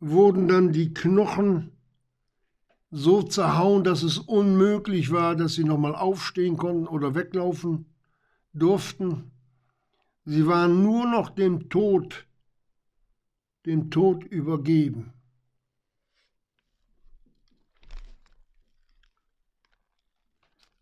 wurden 0.00 0.48
dann 0.48 0.72
die 0.72 0.92
Knochen 0.92 1.72
so 2.90 3.22
zerhauen, 3.22 3.82
dass 3.82 4.02
es 4.02 4.18
unmöglich 4.18 5.10
war, 5.10 5.34
dass 5.34 5.54
sie 5.54 5.64
nochmal 5.64 5.96
aufstehen 5.96 6.56
konnten 6.56 6.86
oder 6.86 7.14
weglaufen 7.14 7.86
durften. 8.52 9.32
Sie 10.24 10.46
waren 10.46 10.82
nur 10.82 11.06
noch 11.06 11.30
dem 11.30 11.68
Tod, 11.68 12.26
dem 13.66 13.90
Tod 13.90 14.24
übergeben. 14.24 15.13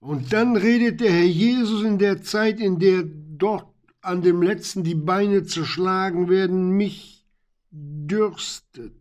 Und 0.02 0.32
dann 0.32 0.56
redet 0.56 1.00
der 1.00 1.12
Herr 1.12 1.22
Jesus 1.22 1.84
in 1.84 1.96
der 1.96 2.22
Zeit, 2.22 2.58
in 2.58 2.80
der 2.80 3.04
dort 3.04 3.72
an 4.00 4.20
dem 4.20 4.42
letzten 4.42 4.82
die 4.82 4.96
Beine 4.96 5.44
zerschlagen 5.44 6.28
werden, 6.28 6.72
mich 6.72 7.24
dürstet. 7.70 9.00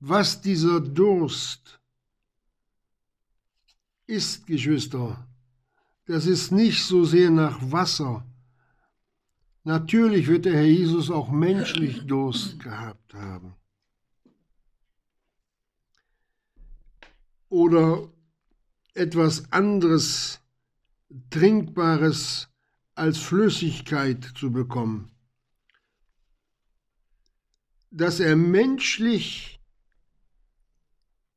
Was 0.00 0.42
dieser 0.42 0.80
Durst 0.80 1.80
ist, 4.06 4.46
Geschwister, 4.46 5.26
das 6.04 6.26
ist 6.26 6.52
nicht 6.52 6.84
so 6.84 7.04
sehr 7.04 7.30
nach 7.30 7.58
Wasser. 7.72 8.26
Natürlich 9.64 10.26
wird 10.26 10.44
der 10.44 10.56
Herr 10.56 10.66
Jesus 10.66 11.10
auch 11.10 11.30
menschlich 11.30 12.06
Durst 12.06 12.60
gehabt 12.60 13.14
haben. 13.14 13.54
Oder 17.50 18.08
etwas 18.94 19.52
anderes 19.52 20.40
Trinkbares 21.28 22.48
als 22.94 23.18
Flüssigkeit 23.18 24.24
zu 24.36 24.50
bekommen. 24.50 25.10
Dass 27.90 28.20
er 28.20 28.36
menschlich 28.36 29.60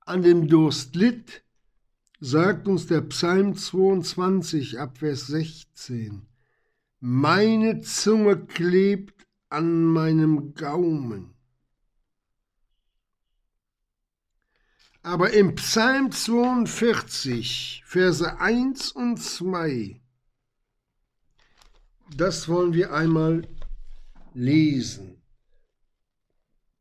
an 0.01 0.21
dem 0.21 0.47
Durst 0.47 0.95
litt, 0.95 1.43
sagt 2.19 2.67
uns 2.67 2.85
der 2.87 3.01
Psalm 3.01 3.55
22 3.55 4.79
ab 4.79 4.99
Vers 4.99 5.27
16. 5.27 6.27
Meine 6.99 7.81
Zunge 7.81 8.45
klebt 8.45 9.27
an 9.49 9.83
meinem 9.85 10.53
Gaumen. 10.53 11.32
Aber 15.05 15.31
im 15.33 15.55
Psalm 15.55 16.13
42, 16.13 17.83
Verse 17.85 18.39
1 18.39 18.93
und 18.93 19.17
2, 19.17 20.01
das 22.15 22.47
wollen 22.47 22.73
wir 22.73 22.93
einmal 22.93 23.45
lesen. 24.33 25.21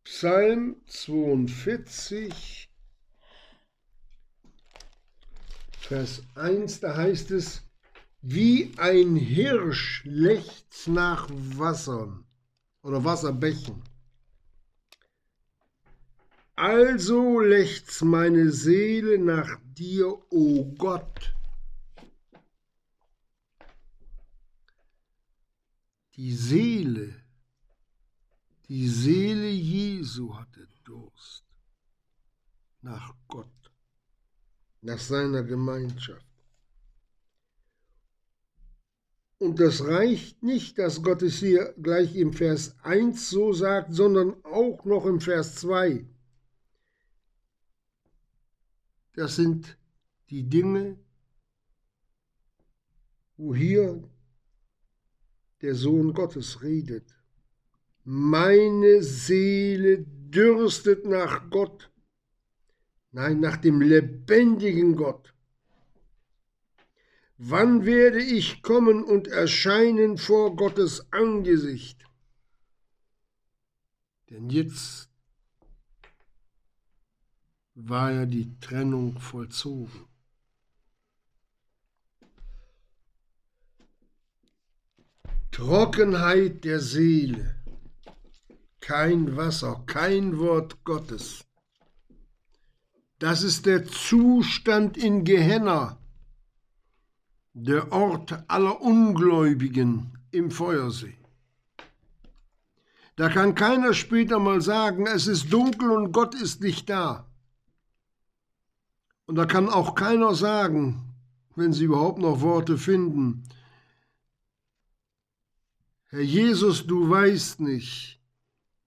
Psalm 0.04 0.76
42, 0.86 2.70
Vers 5.78 6.22
1, 6.36 6.78
da 6.78 6.96
heißt 6.96 7.32
es, 7.32 7.62
wie 8.20 8.72
ein 8.76 9.16
Hirsch 9.16 10.04
lechzt 10.04 10.86
nach 10.86 11.28
Wassern 11.28 12.24
oder 12.82 13.04
Wasserbächen. 13.04 13.82
Also 16.54 17.40
lechzt 17.40 18.02
meine 18.02 18.50
Seele 18.50 19.18
nach 19.18 19.58
dir, 19.74 20.08
o 20.08 20.22
oh 20.30 20.64
Gott. 20.76 21.34
Die 26.14 26.34
Seele, 26.34 27.14
die 28.68 28.86
Seele 28.88 29.48
Jesu 29.48 30.36
hatte 30.36 30.68
Durst 30.84 31.44
nach 32.82 33.14
Gott, 33.28 33.72
nach 34.82 34.98
seiner 34.98 35.42
Gemeinschaft. 35.42 36.26
Und 39.38 39.58
das 39.58 39.84
reicht 39.84 40.42
nicht, 40.42 40.78
dass 40.78 41.02
Gott 41.02 41.22
es 41.22 41.38
hier 41.38 41.74
gleich 41.80 42.14
im 42.14 42.32
Vers 42.32 42.76
1 42.82 43.30
so 43.30 43.52
sagt, 43.52 43.92
sondern 43.92 44.36
auch 44.44 44.84
noch 44.84 45.06
im 45.06 45.20
Vers 45.20 45.56
2. 45.56 46.06
Das 49.14 49.36
sind 49.36 49.76
die 50.30 50.48
Dinge, 50.48 50.98
wo 53.36 53.54
hier 53.54 54.02
der 55.60 55.74
Sohn 55.74 56.14
Gottes 56.14 56.62
redet. 56.62 57.14
Meine 58.04 59.02
Seele 59.02 60.04
dürstet 60.06 61.04
nach 61.06 61.50
Gott, 61.50 61.90
nein, 63.12 63.40
nach 63.40 63.58
dem 63.58 63.80
lebendigen 63.80 64.96
Gott. 64.96 65.34
Wann 67.36 67.84
werde 67.84 68.22
ich 68.22 68.62
kommen 68.62 69.04
und 69.04 69.28
erscheinen 69.28 70.16
vor 70.16 70.56
Gottes 70.56 71.12
Angesicht? 71.12 72.04
Denn 74.30 74.48
jetzt 74.48 75.11
war 77.88 78.12
ja 78.12 78.26
die 78.26 78.58
Trennung 78.60 79.18
vollzogen. 79.18 80.06
Trockenheit 85.50 86.64
der 86.64 86.80
Seele, 86.80 87.54
kein 88.80 89.36
Wasser, 89.36 89.82
kein 89.86 90.38
Wort 90.38 90.82
Gottes. 90.84 91.44
Das 93.18 93.42
ist 93.42 93.66
der 93.66 93.84
Zustand 93.84 94.96
in 94.96 95.24
Gehenna, 95.24 95.98
der 97.52 97.92
Ort 97.92 98.44
aller 98.48 98.80
Ungläubigen 98.80 100.18
im 100.30 100.50
Feuersee. 100.50 101.18
Da 103.16 103.28
kann 103.28 103.54
keiner 103.54 103.92
später 103.92 104.38
mal 104.38 104.62
sagen, 104.62 105.06
es 105.06 105.26
ist 105.26 105.52
dunkel 105.52 105.90
und 105.90 106.12
Gott 106.12 106.34
ist 106.34 106.62
nicht 106.62 106.88
da. 106.88 107.31
Und 109.26 109.36
da 109.36 109.46
kann 109.46 109.68
auch 109.68 109.94
keiner 109.94 110.34
sagen, 110.34 111.14
wenn 111.54 111.72
sie 111.72 111.84
überhaupt 111.84 112.18
noch 112.18 112.40
Worte 112.40 112.78
finden, 112.78 113.44
Herr 116.06 116.20
Jesus, 116.20 116.86
du 116.86 117.08
weißt 117.08 117.60
nicht, 117.60 118.20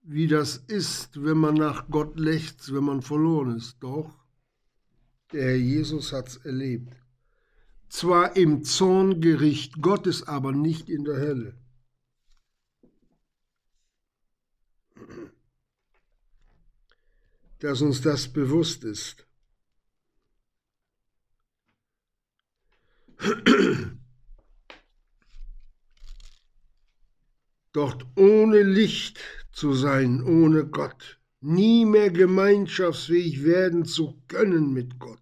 wie 0.02 0.28
das 0.28 0.56
ist, 0.56 1.24
wenn 1.24 1.38
man 1.38 1.54
nach 1.54 1.88
Gott 1.88 2.18
lechzt, 2.18 2.72
wenn 2.72 2.84
man 2.84 3.02
verloren 3.02 3.56
ist. 3.56 3.78
Doch, 3.80 4.14
der 5.32 5.42
Herr 5.42 5.56
Jesus 5.56 6.12
hat 6.12 6.28
es 6.28 6.36
erlebt. 6.36 6.94
Zwar 7.88 8.36
im 8.36 8.62
Zorngericht 8.62 9.82
Gottes, 9.82 10.28
aber 10.28 10.52
nicht 10.52 10.88
in 10.88 11.04
der 11.04 11.16
Hölle. 11.16 11.58
Dass 17.58 17.80
uns 17.80 18.02
das 18.02 18.32
bewusst 18.32 18.84
ist. 18.84 19.25
Dort 27.72 28.06
ohne 28.16 28.62
Licht 28.62 29.20
zu 29.52 29.74
sein, 29.74 30.22
ohne 30.22 30.66
Gott, 30.66 31.20
nie 31.40 31.84
mehr 31.84 32.10
gemeinschaftsfähig 32.10 33.44
werden 33.44 33.84
zu 33.84 34.22
können 34.28 34.72
mit 34.72 34.98
Gott. 34.98 35.20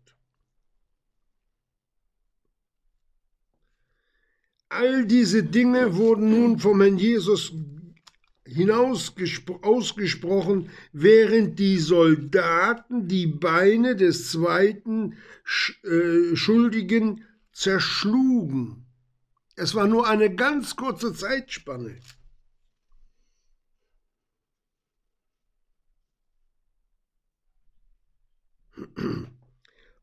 All 4.68 5.06
diese 5.06 5.44
Dinge 5.44 5.96
wurden 5.96 6.30
nun 6.30 6.58
vom 6.58 6.80
Herrn 6.80 6.98
Jesus 6.98 7.52
hinaus 8.46 9.14
ausgesprochen, 9.62 10.68
während 10.92 11.58
die 11.58 11.78
Soldaten 11.78 13.08
die 13.08 13.26
Beine 13.26 13.96
des 13.96 14.30
zweiten 14.30 15.14
äh, 15.82 16.36
Schuldigen 16.36 17.24
zerschlugen. 17.54 18.84
Es 19.56 19.74
war 19.74 19.86
nur 19.86 20.06
eine 20.06 20.34
ganz 20.34 20.76
kurze 20.76 21.14
Zeitspanne. 21.14 21.98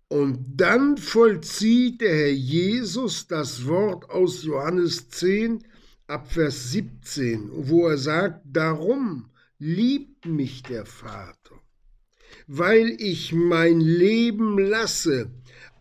Und 0.08 0.46
dann 0.56 0.98
vollzieht 0.98 2.02
der 2.02 2.14
Herr 2.14 2.32
Jesus 2.32 3.28
das 3.28 3.66
Wort 3.66 4.10
aus 4.10 4.44
Johannes 4.44 5.10
10 5.10 5.64
ab 6.08 6.32
Vers 6.32 6.72
17, 6.72 7.50
wo 7.70 7.88
er 7.88 7.98
sagt, 7.98 8.42
darum 8.46 9.30
liebt 9.58 10.26
mich 10.26 10.64
der 10.64 10.86
Vater, 10.86 11.62
weil 12.48 12.90
ich 13.00 13.32
mein 13.32 13.80
Leben 13.80 14.58
lasse, 14.58 15.32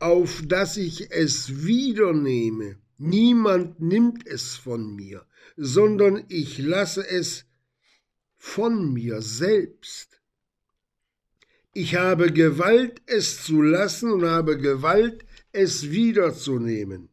auf 0.01 0.43
dass 0.47 0.77
ich 0.77 1.11
es 1.11 1.65
wiedernehme. 1.65 2.79
Niemand 2.99 3.81
nimmt 3.81 4.27
es 4.27 4.57
von 4.57 4.95
mir, 4.95 5.27
sondern 5.57 6.25
ich 6.29 6.59
lasse 6.59 7.07
es 7.07 7.47
von 8.37 8.93
mir 8.93 9.23
selbst. 9.23 10.21
Ich 11.73 11.95
habe 11.95 12.33
Gewalt, 12.33 13.01
es 13.07 13.45
zu 13.45 13.63
lassen 13.63 14.11
und 14.11 14.25
habe 14.25 14.59
Gewalt, 14.59 15.25
es 15.53 15.91
wiederzunehmen. 15.91 17.09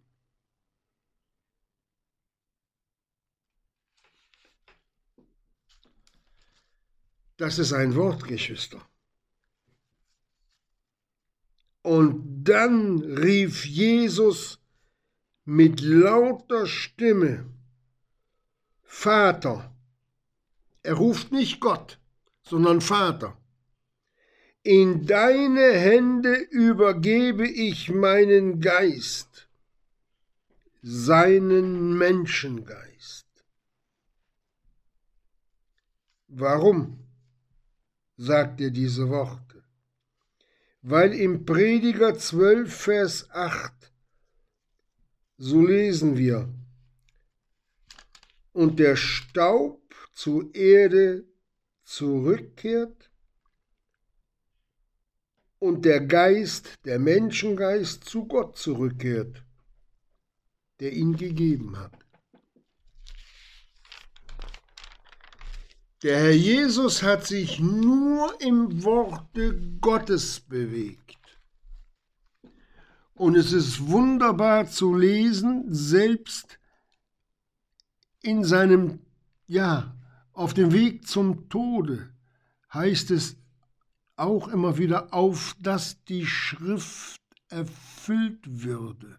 Das 7.37 7.59
ist 7.59 7.71
ein 7.71 7.95
Wort, 7.95 8.27
Geschwister. 8.27 8.86
Und 11.87 12.43
dann 12.43 12.99
rief 12.99 13.65
Jesus 13.65 14.59
mit 15.45 15.79
lauter 15.79 16.65
Stimme, 16.65 17.45
Vater. 18.83 19.73
Er 20.83 20.95
ruft 20.95 21.31
nicht 21.31 21.61
Gott, 21.61 21.97
sondern 22.41 22.81
Vater. 22.81 23.37
In 24.63 25.05
deine 25.05 25.71
Hände 25.71 26.33
übergebe 26.49 27.47
ich 27.47 27.89
meinen 27.89 28.59
Geist, 28.59 29.47
seinen 30.81 31.97
Menschengeist. 31.97 33.29
Warum 36.27 36.99
sagt 38.17 38.59
er 38.59 38.71
diese 38.71 39.07
Worte? 39.07 39.46
Weil 40.89 41.13
im 41.13 41.43
Prediger 41.43 42.17
12, 42.17 42.73
Vers 42.73 43.29
8, 43.31 43.91
so 45.37 45.61
lesen 45.65 46.17
wir, 46.17 46.47
und 48.53 48.79
der 48.79 48.95
Staub 48.95 49.81
zur 50.13 50.55
Erde 50.55 51.25
zurückkehrt, 51.83 53.11
und 55.59 55.83
der 55.83 55.99
Geist, 55.99 56.79
der 56.85 56.99
Menschengeist 56.99 58.05
zu 58.05 58.25
Gott 58.25 58.57
zurückkehrt, 58.57 59.43
der 60.79 60.93
ihn 60.93 61.17
gegeben 61.17 61.77
hat. 61.77 62.06
Der 66.03 66.19
Herr 66.19 66.35
Jesus 66.35 67.01
hat 67.01 67.25
sich 67.25 67.59
nur 67.59 68.39
im 68.39 68.83
Worte 68.83 69.59
Gottes 69.81 70.39
bewegt. 70.39 71.17
Und 73.15 73.35
es 73.35 73.51
ist 73.51 73.87
wunderbar 73.87 74.67
zu 74.67 74.93
lesen, 74.93 75.65
selbst 75.73 76.59
in 78.21 78.43
seinem, 78.43 78.99
ja, 79.47 79.95
auf 80.33 80.53
dem 80.53 80.71
Weg 80.71 81.07
zum 81.07 81.49
Tode 81.49 82.13
heißt 82.71 83.09
es, 83.09 83.35
auch 84.17 84.49
immer 84.49 84.77
wieder 84.77 85.13
auf, 85.15 85.55
dass 85.59 86.03
die 86.03 86.27
Schrift 86.27 87.21
erfüllt 87.49 88.41
würde. 88.43 89.17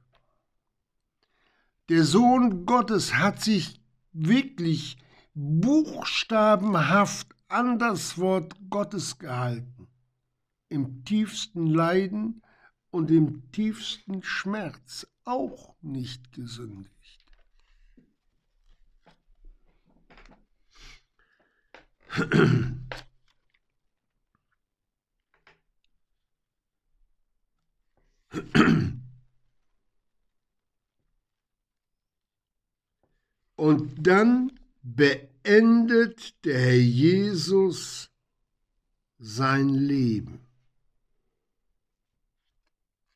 Der 1.88 2.04
Sohn 2.04 2.66
Gottes 2.66 3.14
hat 3.14 3.42
sich 3.42 3.80
wirklich 4.12 4.96
buchstabenhaft 5.40 7.37
an 7.46 7.79
das 7.79 8.18
Wort 8.18 8.57
Gottes 8.70 9.18
gehalten, 9.18 9.87
im 10.68 11.05
tiefsten 11.05 11.66
Leiden 11.68 12.42
und 12.90 13.12
im 13.12 13.48
tiefsten 13.53 14.24
Schmerz 14.24 15.07
auch 15.24 15.77
nicht 15.81 16.33
gesündigt. 16.33 17.24
Und 33.55 34.07
dann 34.07 34.58
beendet 34.94 36.44
der 36.44 36.59
Herr 36.59 36.79
Jesus 36.79 38.11
sein 39.18 39.68
Leben, 39.70 40.46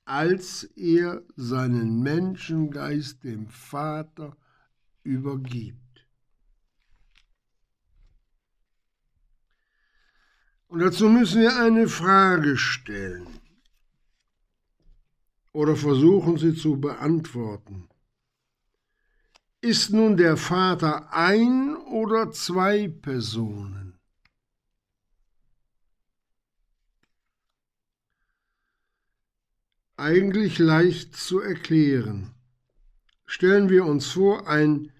als 0.04 0.64
er 0.76 1.22
seinen 1.36 2.02
Menschengeist 2.02 3.24
dem 3.24 3.48
Vater 3.48 4.36
übergibt. 5.02 5.78
Und 10.66 10.80
dazu 10.80 11.08
müssen 11.08 11.40
wir 11.40 11.56
eine 11.56 11.88
Frage 11.88 12.56
stellen 12.56 13.26
oder 15.52 15.76
versuchen 15.76 16.38
sie 16.38 16.54
zu 16.54 16.80
beantworten. 16.80 17.88
Ist 19.64 19.92
nun 19.92 20.16
der 20.16 20.36
Vater 20.36 21.12
ein 21.12 21.76
oder 21.76 22.32
zwei 22.32 22.88
Personen? 22.88 23.96
Eigentlich 29.96 30.58
leicht 30.58 31.14
zu 31.14 31.38
erklären. 31.38 32.34
Stellen 33.24 33.68
wir 33.68 33.84
uns 33.84 34.08
vor, 34.08 34.48
ein 34.48 34.90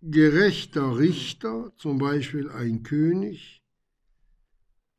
gerechter 0.00 0.96
Richter, 0.96 1.70
zum 1.76 1.98
Beispiel 1.98 2.48
ein 2.48 2.82
König, 2.82 3.62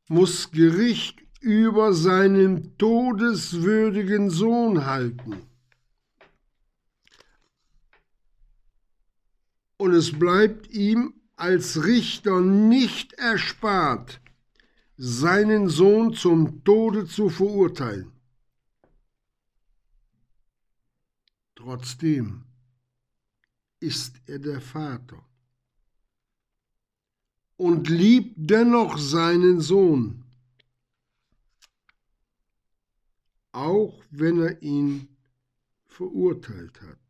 muss 0.07 0.51
Gericht 0.51 1.23
über 1.39 1.93
seinen 1.93 2.77
todeswürdigen 2.77 4.29
Sohn 4.29 4.85
halten. 4.85 5.50
und 9.81 9.95
es 9.95 10.19
bleibt 10.19 10.69
ihm 10.69 11.15
als 11.35 11.83
Richter 11.83 12.39
nicht 12.39 13.13
erspart, 13.13 14.21
seinen 14.95 15.69
Sohn 15.69 16.13
zum 16.13 16.63
Tode 16.63 17.07
zu 17.07 17.29
verurteilen. 17.29 18.11
Trotzdem 21.55 22.43
ist 23.79 24.21
er 24.27 24.37
der 24.37 24.61
Vater 24.61 25.25
und 27.57 27.89
liebt 27.89 28.35
dennoch 28.37 28.99
seinen 28.99 29.61
Sohn, 29.61 30.23
auch 33.51 34.03
wenn 34.11 34.43
er 34.43 34.61
ihn 34.61 35.07
verurteilt 35.87 36.79
hat. 36.81 37.00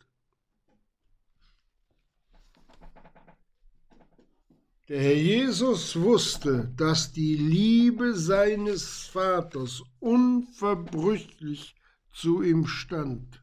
Der 4.92 5.00
Herr 5.00 5.16
Jesus 5.16 5.96
wusste, 5.96 6.70
dass 6.76 7.14
die 7.14 7.38
Liebe 7.38 8.14
seines 8.14 9.04
Vaters 9.06 9.82
unverbrüchlich 10.02 11.76
zu 12.12 12.42
ihm 12.42 12.68
stand. 12.68 13.42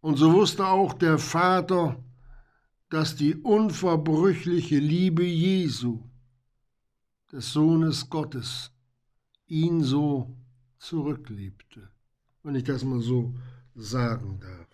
Und 0.00 0.16
so 0.16 0.32
wusste 0.32 0.66
auch 0.66 0.94
der 0.94 1.16
Vater, 1.16 2.02
dass 2.88 3.14
die 3.14 3.36
unverbrüchliche 3.36 4.80
Liebe 4.80 5.22
Jesu, 5.24 6.00
des 7.30 7.52
Sohnes 7.52 8.10
Gottes, 8.10 8.72
ihn 9.46 9.84
so 9.84 10.36
zurückliebte, 10.78 11.88
wenn 12.42 12.56
ich 12.56 12.64
das 12.64 12.82
mal 12.82 13.00
so 13.00 13.32
sagen 13.76 14.40
darf. 14.40 14.69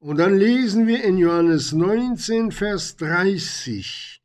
Und 0.00 0.16
dann 0.16 0.38
lesen 0.38 0.86
wir 0.86 1.04
in 1.04 1.18
Johannes 1.18 1.72
19, 1.72 2.52
Vers 2.52 2.96
30. 2.96 4.22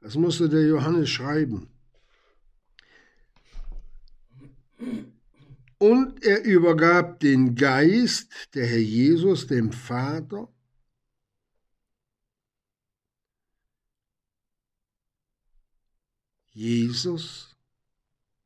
Das 0.00 0.14
musste 0.14 0.50
der 0.50 0.66
Johannes 0.66 1.08
schreiben. 1.08 1.70
Und 5.78 6.22
er 6.22 6.44
übergab 6.44 7.18
den 7.20 7.54
Geist, 7.54 8.54
der 8.54 8.66
Herr 8.66 8.78
Jesus, 8.78 9.46
dem 9.46 9.72
Vater. 9.72 10.52
Jesus, 16.52 17.56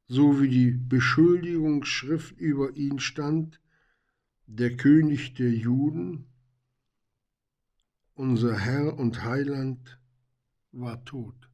so 0.06 0.40
wie 0.40 0.48
die 0.48 0.70
Beschuldigungsschrift 0.70 2.38
über 2.38 2.76
ihn 2.76 3.00
stand, 3.00 3.61
der 4.54 4.76
König 4.76 5.32
der 5.34 5.50
Juden, 5.50 6.26
unser 8.14 8.58
Herr 8.58 8.98
und 8.98 9.24
Heiland, 9.24 9.98
war 10.72 11.02
tot. 11.06 11.48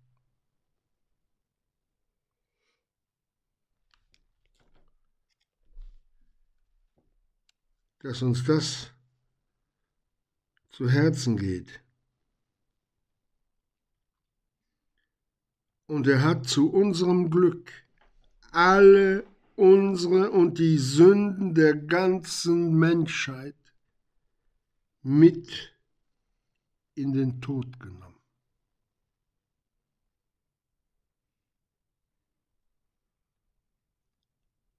Dass 8.00 8.20
uns 8.22 8.44
das 8.44 8.90
zu 10.70 10.90
Herzen 10.90 11.36
geht. 11.36 11.80
Und 15.86 16.08
er 16.08 16.22
hat 16.22 16.48
zu 16.48 16.68
unserem 16.70 17.30
Glück 17.30 17.72
alle 18.50 19.24
unsere 19.58 20.30
und 20.30 20.58
die 20.58 20.78
Sünden 20.78 21.52
der 21.54 21.74
ganzen 21.74 22.78
Menschheit 22.78 23.56
mit 25.02 25.76
in 26.94 27.12
den 27.12 27.40
Tod 27.40 27.80
genommen. 27.80 28.20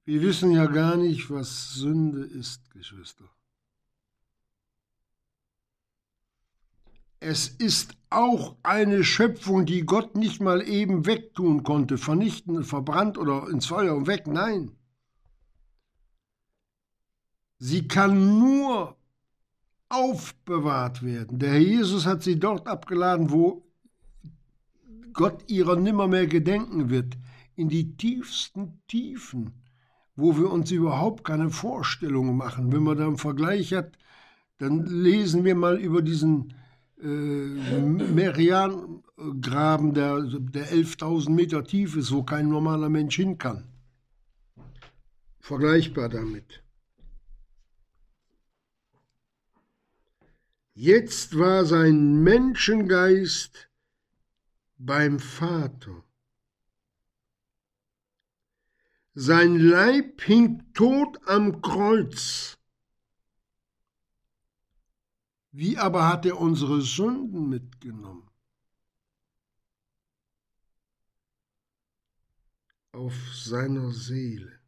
Wir 0.06 0.22
wissen 0.22 0.52
ja 0.52 0.66
gar 0.66 0.96
nicht, 0.96 1.30
was 1.30 1.74
Sünde 1.74 2.24
ist, 2.24 2.72
Geschwister. 2.72 3.30
Es 7.20 7.48
ist 7.48 7.98
auch 8.10 8.56
eine 8.64 9.04
Schöpfung, 9.04 9.66
die 9.66 9.86
Gott 9.86 10.16
nicht 10.16 10.42
mal 10.42 10.68
eben 10.68 11.06
wegtun 11.06 11.64
konnte, 11.64 11.98
vernichten, 11.98 12.64
verbrannt 12.64 13.18
oder 13.18 13.50
ins 13.50 13.66
Feuer 13.66 13.96
und 13.96 14.08
weg. 14.08 14.26
Nein. 14.26 14.72
Sie 17.58 17.88
kann 17.88 18.40
nur 18.40 18.96
aufbewahrt 19.90 21.04
werden. 21.04 21.40
Der 21.40 21.52
Herr 21.52 21.60
Jesus 21.60 22.06
hat 22.06 22.24
sie 22.24 22.40
dort 22.40 22.68
abgeladen, 22.68 23.32
wo 23.32 23.66
Gott 25.12 25.44
ihrer 25.50 25.76
nimmermehr 25.76 26.28
gedenken 26.28 26.90
wird, 26.90 27.18
in 27.56 27.68
die 27.68 27.98
tiefsten 27.98 28.82
Tiefen, 28.88 29.52
wo 30.16 30.38
wir 30.38 30.50
uns 30.52 30.72
überhaupt 30.72 31.26
keine 31.26 31.50
Vorstellungen 31.50 32.38
machen. 32.38 32.72
Wenn 32.72 32.84
man 32.84 32.98
da 32.98 33.08
einen 33.08 33.18
Vergleich 33.18 33.74
hat, 33.74 33.98
dann 34.60 34.86
lesen 34.86 35.44
wir 35.44 35.56
mal 35.56 35.78
über 35.78 36.02
diesen 36.02 36.54
äh, 37.02 37.06
Merian-Graben, 37.06 39.94
der, 39.94 40.22
der 40.22 40.70
11.000 40.72 41.30
Meter 41.30 41.64
tief 41.64 41.96
ist, 41.96 42.12
wo 42.12 42.24
kein 42.24 42.50
normaler 42.50 42.90
Mensch 42.90 43.16
hin 43.16 43.38
kann. 43.38 43.70
Vergleichbar 45.40 46.10
damit. 46.10 46.62
Jetzt 50.74 51.38
war 51.38 51.64
sein 51.66 52.24
Menschengeist 52.24 53.70
beim 54.78 55.20
Vater. 55.20 56.04
Sein 59.14 59.58
Leib 59.58 60.22
hing 60.22 60.64
tot 60.74 61.20
am 61.26 61.62
Kreuz. 61.62 62.59
Wie 65.52 65.78
aber 65.78 66.08
hat 66.08 66.26
er 66.26 66.40
unsere 66.40 66.82
Sünden 66.82 67.50
mitgenommen? 67.50 68.30
Auf 72.92 73.16
seiner 73.34 73.92
Seele 73.92 74.60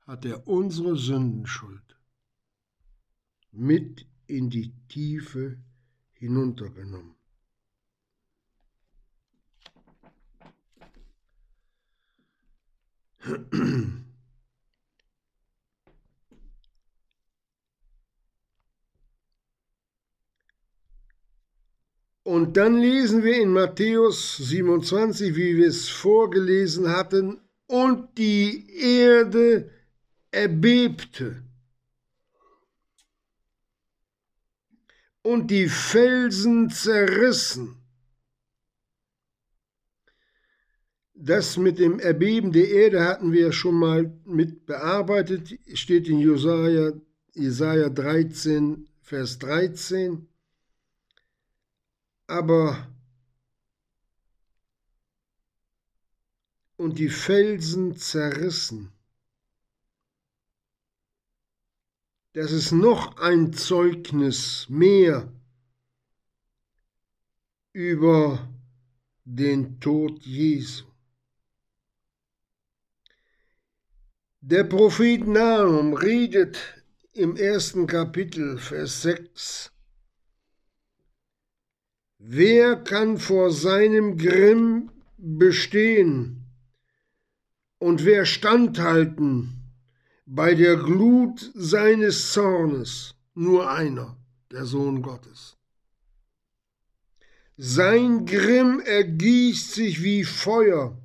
hat 0.00 0.24
er 0.24 0.48
unsere 0.48 0.96
Sündenschuld 0.96 2.00
mit 3.52 4.06
in 4.26 4.50
die 4.50 4.72
Tiefe 4.88 5.62
hinuntergenommen. 6.12 7.14
Und 22.24 22.56
dann 22.56 22.78
lesen 22.78 23.24
wir 23.24 23.40
in 23.40 23.52
Matthäus 23.52 24.36
27, 24.36 25.34
wie 25.34 25.56
wir 25.56 25.66
es 25.66 25.88
vorgelesen 25.88 26.88
hatten, 26.88 27.40
und 27.66 28.16
die 28.16 28.70
Erde 28.78 29.70
erbebte. 30.30 31.42
Und 35.22 35.50
die 35.50 35.68
Felsen 35.68 36.70
zerrissen. 36.70 37.76
Das 41.14 41.56
mit 41.56 41.78
dem 41.78 41.98
Erbeben 42.00 42.52
der 42.52 42.68
Erde 42.68 43.04
hatten 43.04 43.32
wir 43.32 43.52
schon 43.52 43.76
mal 43.76 44.12
mit 44.24 44.66
bearbeitet, 44.66 45.56
steht 45.74 46.08
in 46.08 46.18
Jesaja, 46.18 46.92
Jesaja 47.34 47.88
13, 47.88 48.88
Vers 49.00 49.38
13 49.38 50.28
aber 52.32 52.90
und 56.76 56.98
die 56.98 57.10
Felsen 57.10 57.94
zerrissen. 57.96 58.90
Das 62.32 62.50
ist 62.50 62.72
noch 62.72 63.18
ein 63.18 63.52
Zeugnis 63.52 64.66
mehr 64.70 65.30
über 67.74 68.48
den 69.24 69.78
Tod 69.80 70.22
Jesu. 70.22 70.86
Der 74.40 74.64
Prophet 74.64 75.26
Nahum 75.26 75.92
redet 75.92 76.82
im 77.12 77.36
ersten 77.36 77.86
Kapitel, 77.86 78.56
Vers 78.56 79.02
6, 79.02 79.71
Wer 82.24 82.76
kann 82.76 83.18
vor 83.18 83.50
seinem 83.50 84.16
Grimm 84.16 84.92
bestehen 85.16 86.44
und 87.80 88.04
wer 88.04 88.26
standhalten 88.26 89.64
bei 90.24 90.54
der 90.54 90.76
Glut 90.76 91.50
seines 91.54 92.30
Zornes? 92.30 93.16
Nur 93.34 93.68
einer, 93.68 94.16
der 94.52 94.66
Sohn 94.66 95.02
Gottes. 95.02 95.56
Sein 97.56 98.24
Grimm 98.24 98.78
ergießt 98.78 99.72
sich 99.72 100.04
wie 100.04 100.22
Feuer, 100.22 100.96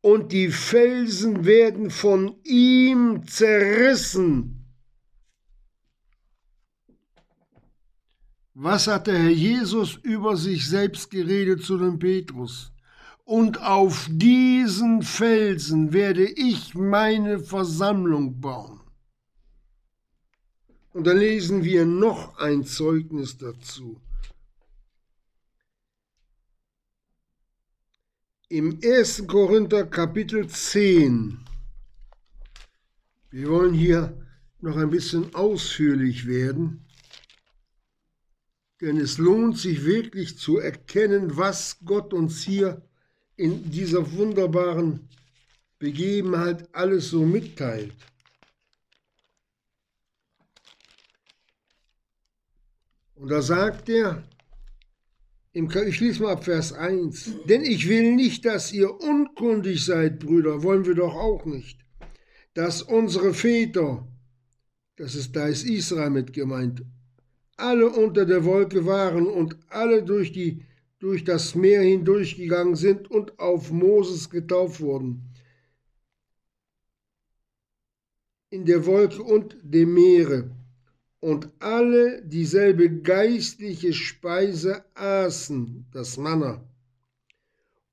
und 0.00 0.32
die 0.32 0.48
Felsen 0.48 1.44
werden 1.44 1.90
von 1.90 2.34
ihm 2.42 3.28
zerrissen. 3.28 4.57
Was 8.60 8.88
hat 8.88 9.06
der 9.06 9.16
Herr 9.16 9.30
Jesus 9.30 9.94
über 10.02 10.36
sich 10.36 10.68
selbst 10.68 11.12
geredet 11.12 11.62
zu 11.62 11.78
dem 11.78 12.00
Petrus? 12.00 12.72
Und 13.24 13.62
auf 13.62 14.08
diesen 14.10 15.02
Felsen 15.02 15.92
werde 15.92 16.24
ich 16.24 16.74
meine 16.74 17.38
Versammlung 17.38 18.40
bauen. 18.40 18.80
Und 20.92 21.06
dann 21.06 21.18
lesen 21.18 21.62
wir 21.62 21.86
noch 21.86 22.36
ein 22.38 22.64
Zeugnis 22.64 23.38
dazu. 23.38 24.00
Im 28.48 28.80
1. 28.82 29.28
Korinther 29.28 29.86
Kapitel 29.86 30.48
10. 30.48 31.38
Wir 33.30 33.50
wollen 33.50 33.74
hier 33.74 34.20
noch 34.60 34.76
ein 34.76 34.90
bisschen 34.90 35.32
ausführlich 35.36 36.26
werden, 36.26 36.87
denn 38.80 38.98
es 38.98 39.18
lohnt 39.18 39.58
sich 39.58 39.84
wirklich 39.84 40.38
zu 40.38 40.58
erkennen, 40.58 41.36
was 41.36 41.78
Gott 41.84 42.12
uns 42.12 42.42
hier 42.42 42.82
in 43.36 43.70
dieser 43.70 44.12
wunderbaren 44.12 45.08
Begebenheit 45.78 46.68
alles 46.74 47.10
so 47.10 47.24
mitteilt. 47.24 47.94
Und 53.14 53.28
da 53.30 53.42
sagt 53.42 53.88
er, 53.88 54.22
ich 55.52 56.00
lese 56.00 56.22
mal 56.22 56.32
ab 56.32 56.44
Vers 56.44 56.72
1, 56.72 57.32
denn 57.46 57.64
ich 57.64 57.88
will 57.88 58.14
nicht, 58.14 58.44
dass 58.44 58.72
ihr 58.72 59.00
unkundig 59.00 59.84
seid, 59.84 60.20
Brüder, 60.20 60.62
wollen 60.62 60.86
wir 60.86 60.94
doch 60.94 61.14
auch 61.14 61.44
nicht, 61.44 61.84
dass 62.54 62.82
unsere 62.82 63.34
Väter, 63.34 64.06
das 64.94 65.16
ist, 65.16 65.34
da 65.34 65.48
ist 65.48 65.64
Israel 65.64 66.10
mit 66.10 66.32
gemeint, 66.32 66.84
alle 67.58 67.90
unter 67.90 68.24
der 68.24 68.44
Wolke 68.44 68.86
waren 68.86 69.26
und 69.26 69.56
alle 69.68 70.02
durch, 70.02 70.32
die, 70.32 70.64
durch 71.00 71.24
das 71.24 71.54
Meer 71.54 71.82
hindurchgegangen 71.82 72.76
sind 72.76 73.10
und 73.10 73.38
auf 73.38 73.70
Moses 73.70 74.30
getauft 74.30 74.80
wurden. 74.80 75.22
In 78.50 78.64
der 78.64 78.86
Wolke 78.86 79.22
und 79.22 79.56
dem 79.62 79.92
Meere 79.92 80.50
und 81.20 81.50
alle 81.58 82.22
dieselbe 82.22 83.02
geistliche 83.02 83.92
Speise 83.92 84.84
aßen, 84.94 85.86
das 85.92 86.16
Manna, 86.16 86.64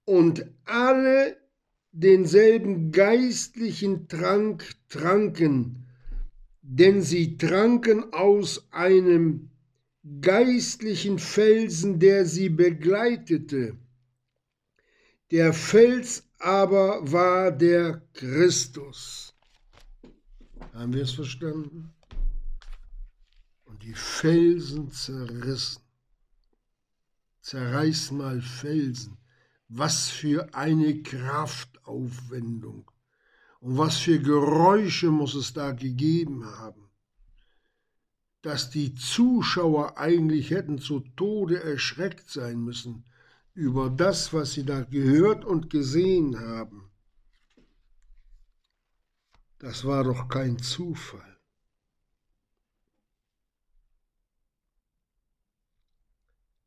und 0.05 0.45
alle 0.65 1.37
denselben 1.91 2.91
geistlichen 2.91 4.07
Trank 4.07 4.63
tranken, 4.89 5.87
denn 6.61 7.01
sie 7.01 7.37
tranken 7.37 8.13
aus 8.13 8.67
einem 8.71 9.49
geistlichen 10.21 11.19
Felsen, 11.19 11.99
der 11.99 12.25
sie 12.25 12.49
begleitete. 12.49 13.77
Der 15.31 15.53
Fels 15.53 16.23
aber 16.37 17.11
war 17.11 17.51
der 17.51 18.01
Christus. 18.13 19.35
Haben 20.73 20.93
wir 20.93 21.03
es 21.03 21.11
verstanden? 21.11 21.95
die 23.85 23.93
Felsen 23.93 24.91
zerrissen. 24.91 25.83
Zerreiß 27.41 28.11
mal 28.11 28.41
Felsen. 28.41 29.17
Was 29.67 30.09
für 30.09 30.53
eine 30.55 31.03
Kraftaufwendung. 31.03 32.89
Und 33.59 33.77
was 33.77 33.97
für 33.97 34.19
Geräusche 34.19 35.11
muss 35.11 35.35
es 35.35 35.53
da 35.53 35.71
gegeben 35.71 36.45
haben, 36.45 36.84
dass 38.45 38.69
die 38.69 38.93
Zuschauer 38.93 39.97
eigentlich 39.97 40.51
hätten 40.51 40.77
zu 40.77 40.99
Tode 41.15 41.63
erschreckt 41.63 42.29
sein 42.29 42.63
müssen 42.63 43.03
über 43.55 43.89
das, 43.89 44.33
was 44.33 44.53
sie 44.53 44.63
da 44.63 44.83
gehört 44.83 45.43
und 45.43 45.71
gesehen 45.71 46.39
haben. 46.39 46.91
Das 49.57 49.83
war 49.83 50.03
doch 50.03 50.27
kein 50.27 50.59
Zufall. 50.59 51.39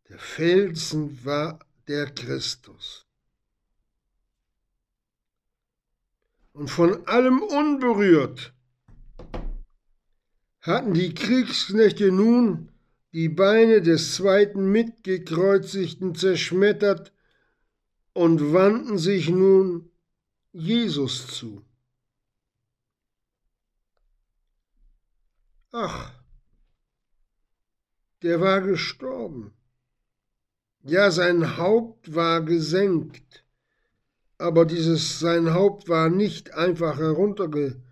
Der 0.08 0.18
Felsen 0.18 1.24
war 1.24 1.60
der 1.86 2.12
Christus. 2.12 3.06
Und 6.52 6.70
von 6.70 7.06
allem 7.06 7.40
unberührt 7.40 8.52
hatten 10.68 10.94
die 10.94 11.14
Kriegsknechte 11.14 12.12
nun 12.12 12.70
die 13.12 13.28
Beine 13.28 13.80
des 13.80 14.14
zweiten 14.14 14.70
Mitgekreuzigten 14.70 16.14
zerschmettert 16.14 17.12
und 18.12 18.52
wandten 18.52 18.98
sich 18.98 19.30
nun 19.30 19.90
Jesus 20.52 21.26
zu. 21.26 21.64
Ach, 25.72 26.12
der 28.22 28.40
war 28.40 28.60
gestorben. 28.60 29.52
Ja, 30.82 31.10
sein 31.10 31.56
Haupt 31.56 32.14
war 32.14 32.42
gesenkt, 32.42 33.44
aber 34.38 34.64
dieses 34.64 35.18
sein 35.18 35.54
Haupt 35.54 35.88
war 35.88 36.08
nicht 36.08 36.54
einfach 36.54 36.98
herunterge, 36.98 37.82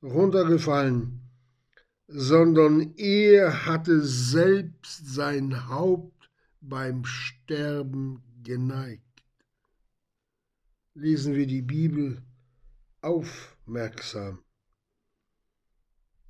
heruntergefallen, 0.00 1.21
sondern 2.14 2.94
er 2.96 3.64
hatte 3.66 4.02
selbst 4.02 5.06
sein 5.06 5.68
Haupt 5.68 6.30
beim 6.60 7.04
Sterben 7.06 8.22
geneigt. 8.42 9.02
Lesen 10.94 11.34
wir 11.34 11.46
die 11.46 11.62
Bibel 11.62 12.22
aufmerksam. 13.00 14.44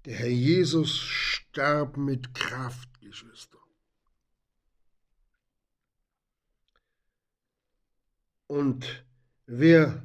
Der 0.05 0.15
Herr 0.15 0.29
Jesus 0.29 0.99
starb 0.99 1.97
mit 1.97 2.33
Kraft, 2.35 3.01
Geschwister. 3.01 3.59
Und 8.47 9.05
wer 9.47 10.05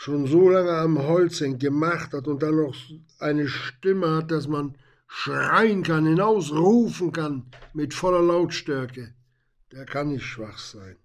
schon 0.00 0.26
so 0.26 0.48
lange 0.48 0.72
am 0.72 0.98
Holz 0.98 1.42
hängt, 1.42 1.60
gemacht 1.60 2.14
hat 2.14 2.26
und 2.26 2.42
dann 2.42 2.56
noch 2.56 2.74
eine 3.18 3.46
Stimme 3.48 4.16
hat, 4.16 4.30
dass 4.30 4.48
man 4.48 4.78
schreien 5.06 5.82
kann, 5.82 6.06
hinausrufen 6.06 7.12
kann 7.12 7.50
mit 7.74 7.92
voller 7.92 8.22
Lautstärke, 8.22 9.12
der 9.70 9.84
kann 9.84 10.08
nicht 10.08 10.24
schwach 10.24 10.58
sein. 10.58 10.96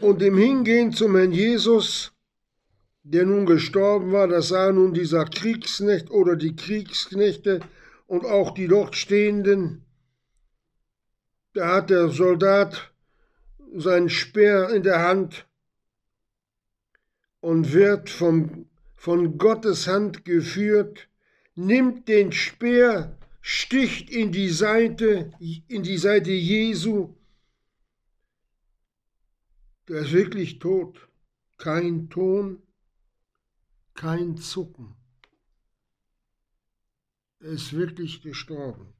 Und 0.00 0.22
im 0.22 0.38
Hingehen 0.38 0.90
zum 0.92 1.14
Herrn 1.14 1.32
Jesus, 1.32 2.14
der 3.02 3.26
nun 3.26 3.44
gestorben 3.44 4.10
war, 4.10 4.26
das 4.26 4.48
sah 4.48 4.72
nun 4.72 4.94
dieser 4.94 5.26
Kriegsknecht 5.26 6.10
oder 6.10 6.36
die 6.36 6.56
Kriegsknechte 6.56 7.60
und 8.06 8.24
auch 8.24 8.54
die 8.54 8.68
dort 8.68 8.96
Stehenden. 8.96 9.84
Da 11.54 11.74
hat 11.74 11.90
der 11.90 12.08
Soldat 12.08 12.92
seinen 13.74 14.08
Speer 14.08 14.70
in 14.70 14.82
der 14.82 15.00
Hand 15.00 15.46
und 17.40 17.72
wird 17.72 18.08
vom, 18.08 18.70
von 18.94 19.36
Gottes 19.36 19.86
Hand 19.86 20.24
geführt, 20.24 21.08
nimmt 21.54 22.08
den 22.08 22.32
Speer, 22.32 23.18
sticht 23.40 24.08
in 24.10 24.32
die 24.32 24.48
Seite, 24.48 25.32
in 25.68 25.82
die 25.82 25.98
Seite 25.98 26.30
Jesu. 26.30 27.14
Der 29.88 30.02
ist 30.02 30.12
wirklich 30.12 30.58
tot. 30.58 31.08
Kein 31.58 32.08
Ton, 32.08 32.62
kein 33.94 34.36
Zucken. 34.36 34.96
Er 37.40 37.50
ist 37.50 37.72
wirklich 37.72 38.22
gestorben. 38.22 38.91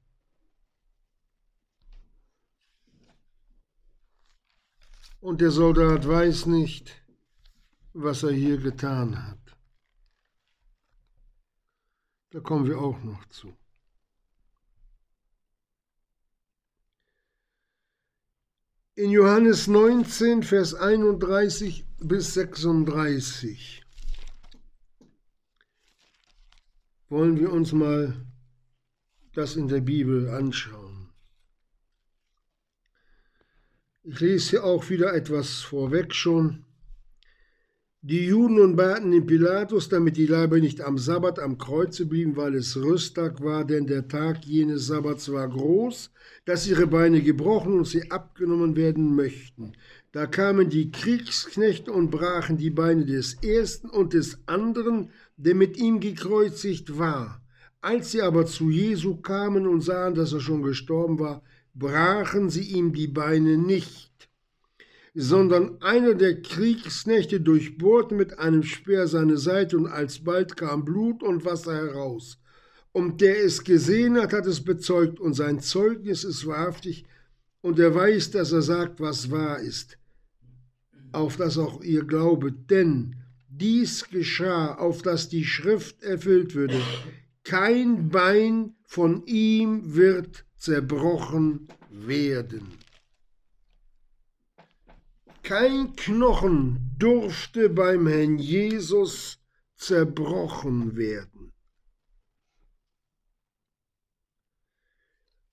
Und 5.23 5.39
der 5.39 5.51
Soldat 5.51 6.05
weiß 6.05 6.47
nicht, 6.47 7.01
was 7.93 8.23
er 8.23 8.33
hier 8.33 8.57
getan 8.57 9.25
hat. 9.25 9.55
Da 12.31 12.41
kommen 12.41 12.67
wir 12.67 12.77
auch 12.77 13.01
noch 13.03 13.25
zu. 13.29 13.55
In 18.95 19.11
Johannes 19.11 19.67
19, 19.67 20.43
Vers 20.43 20.73
31 20.73 21.85
bis 21.99 22.33
36 22.33 23.81
wollen 27.07 27.39
wir 27.39 27.53
uns 27.53 27.71
mal 27.71 28.25
das 29.31 29.55
in 29.55 29.69
der 29.69 29.79
Bibel 29.79 30.29
anschauen. 30.31 30.82
Ich 34.05 34.19
lese 34.19 34.49
hier 34.49 34.63
auch 34.65 34.89
wieder 34.89 35.13
etwas 35.13 35.61
vorweg 35.61 36.13
schon. 36.13 36.65
Die 38.01 38.25
Juden 38.25 38.55
nun 38.55 38.75
baten 38.75 39.11
den 39.11 39.25
Pilatus, 39.25 39.87
damit 39.87 40.17
die 40.17 40.25
Leiber 40.25 40.59
nicht 40.59 40.81
am 40.81 40.97
Sabbat 40.97 41.39
am 41.39 41.57
Kreuze 41.57 42.05
blieben, 42.05 42.35
weil 42.35 42.53
es 42.55 42.75
Rüsttag 42.75 43.41
war, 43.41 43.63
denn 43.63 43.87
der 43.87 44.09
Tag 44.09 44.43
jenes 44.43 44.87
Sabbats 44.87 45.31
war 45.31 45.47
groß, 45.47 46.11
dass 46.43 46.67
ihre 46.67 46.85
Beine 46.85 47.21
gebrochen 47.21 47.77
und 47.77 47.87
sie 47.87 48.11
abgenommen 48.11 48.75
werden 48.75 49.15
möchten. 49.15 49.71
Da 50.11 50.27
kamen 50.27 50.69
die 50.69 50.91
Kriegsknechte 50.91 51.93
und 51.93 52.11
brachen 52.11 52.57
die 52.57 52.71
Beine 52.71 53.05
des 53.05 53.35
ersten 53.35 53.89
und 53.89 54.11
des 54.11 54.37
anderen, 54.47 55.11
der 55.37 55.55
mit 55.55 55.77
ihm 55.77 56.01
gekreuzigt 56.01 56.97
war. 56.99 57.41
Als 57.79 58.11
sie 58.11 58.21
aber 58.21 58.45
zu 58.47 58.69
Jesu 58.69 59.15
kamen 59.15 59.65
und 59.65 59.79
sahen, 59.79 60.13
dass 60.13 60.33
er 60.33 60.41
schon 60.41 60.61
gestorben 60.61 61.19
war, 61.19 61.41
brachen 61.73 62.49
sie 62.49 62.63
ihm 62.63 62.93
die 62.93 63.07
Beine 63.07 63.57
nicht 63.57 64.13
sondern 65.15 65.79
einer 65.81 66.15
der 66.15 66.41
Kriegsknechte 66.41 67.39
durchbohrte 67.39 68.15
mit 68.15 68.39
einem 68.39 68.63
Speer 68.63 69.07
seine 69.07 69.37
Seite 69.37 69.77
und 69.77 69.87
alsbald 69.87 70.57
kam 70.57 70.85
Blut 70.85 71.21
und 71.21 71.45
Wasser 71.45 71.75
heraus. 71.75 72.39
Und 72.91 73.21
der 73.21 73.43
es 73.43 73.63
gesehen 73.63 74.17
hat, 74.17 74.33
hat 74.33 74.45
es 74.45 74.63
bezeugt 74.63 75.19
und 75.19 75.33
sein 75.33 75.59
Zeugnis 75.59 76.23
ist 76.23 76.45
wahrhaftig 76.45 77.05
und 77.61 77.79
er 77.79 77.93
weiß, 77.93 78.31
dass 78.31 78.51
er 78.51 78.61
sagt, 78.61 78.99
was 78.99 79.31
wahr 79.31 79.59
ist, 79.59 79.97
auf 81.11 81.37
das 81.37 81.57
auch 81.57 81.81
ihr 81.81 82.03
glaubet, 82.03 82.69
denn 82.69 83.15
dies 83.49 84.09
geschah, 84.09 84.75
auf 84.75 85.03
das 85.03 85.29
die 85.29 85.45
Schrift 85.45 86.01
erfüllt 86.01 86.55
würde. 86.55 86.81
Kein 87.43 88.09
Bein 88.09 88.75
von 88.83 89.25
ihm 89.25 89.95
wird 89.95 90.45
zerbrochen 90.63 91.67
werden. 91.89 92.77
Kein 95.43 95.93
Knochen 95.97 96.95
durfte 96.97 97.67
beim 97.67 98.07
Herrn 98.07 98.37
Jesus 98.37 99.39
zerbrochen 99.75 100.95
werden. 100.95 101.51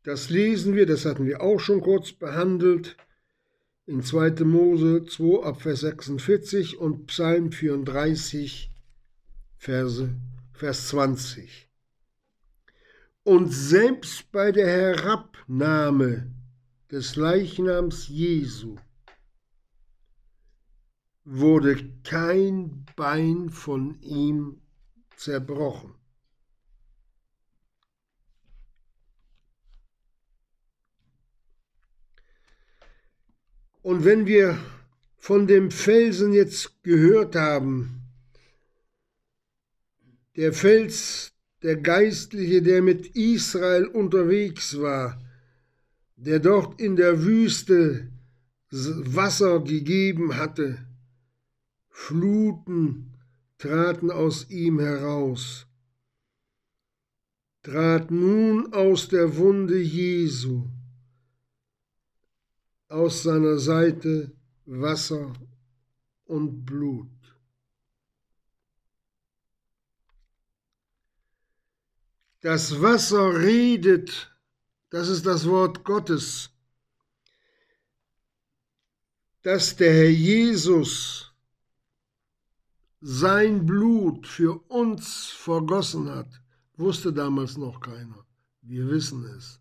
Das 0.04 0.30
lesen 0.30 0.76
wir, 0.76 0.86
das 0.86 1.04
hatten 1.04 1.26
wir 1.26 1.40
auch 1.40 1.58
schon 1.58 1.80
kurz 1.80 2.12
behandelt, 2.12 2.96
in 3.86 4.04
2. 4.04 4.44
Mose 4.44 5.06
2 5.06 5.44
ab 5.44 5.62
Vers 5.62 5.80
46 5.80 6.78
und 6.78 7.06
Psalm 7.06 7.50
34, 7.50 8.70
Verse, 9.56 10.14
Vers 10.52 10.86
20. 10.86 11.69
Und 13.22 13.50
selbst 13.52 14.32
bei 14.32 14.50
der 14.50 14.66
Herabnahme 14.66 16.34
des 16.90 17.16
Leichnams 17.16 18.08
Jesu 18.08 18.76
wurde 21.24 21.92
kein 22.02 22.86
Bein 22.96 23.50
von 23.50 24.00
ihm 24.00 24.62
zerbrochen. 25.16 25.94
Und 33.82 34.04
wenn 34.04 34.26
wir 34.26 34.58
von 35.16 35.46
dem 35.46 35.70
Felsen 35.70 36.32
jetzt 36.32 36.82
gehört 36.82 37.34
haben, 37.36 38.02
der 40.36 40.52
Fels, 40.52 41.32
der 41.62 41.76
Geistliche, 41.76 42.62
der 42.62 42.82
mit 42.82 43.06
Israel 43.16 43.86
unterwegs 43.86 44.80
war, 44.80 45.20
der 46.16 46.38
dort 46.38 46.80
in 46.80 46.96
der 46.96 47.24
Wüste 47.24 48.10
Wasser 48.70 49.60
gegeben 49.60 50.36
hatte, 50.36 50.78
Fluten 51.88 53.14
traten 53.58 54.10
aus 54.10 54.48
ihm 54.48 54.78
heraus, 54.78 55.66
trat 57.62 58.10
nun 58.10 58.72
aus 58.72 59.08
der 59.08 59.36
Wunde 59.36 59.78
Jesu, 59.78 60.66
aus 62.88 63.22
seiner 63.22 63.58
Seite 63.58 64.32
Wasser 64.64 65.32
und 66.24 66.64
Blut. 66.64 67.19
Das 72.40 72.80
Wasser 72.80 73.38
redet, 73.38 74.34
das 74.88 75.08
ist 75.08 75.26
das 75.26 75.46
Wort 75.46 75.84
Gottes, 75.84 76.50
dass 79.42 79.76
der 79.76 79.92
Herr 79.92 80.10
Jesus 80.10 81.32
sein 83.00 83.64
Blut 83.64 84.26
für 84.26 84.58
uns 84.68 85.26
vergossen 85.26 86.08
hat, 86.08 86.40
wusste 86.76 87.12
damals 87.12 87.56
noch 87.56 87.80
keiner. 87.80 88.26
Wir 88.62 88.88
wissen 88.88 89.24
es. 89.36 89.60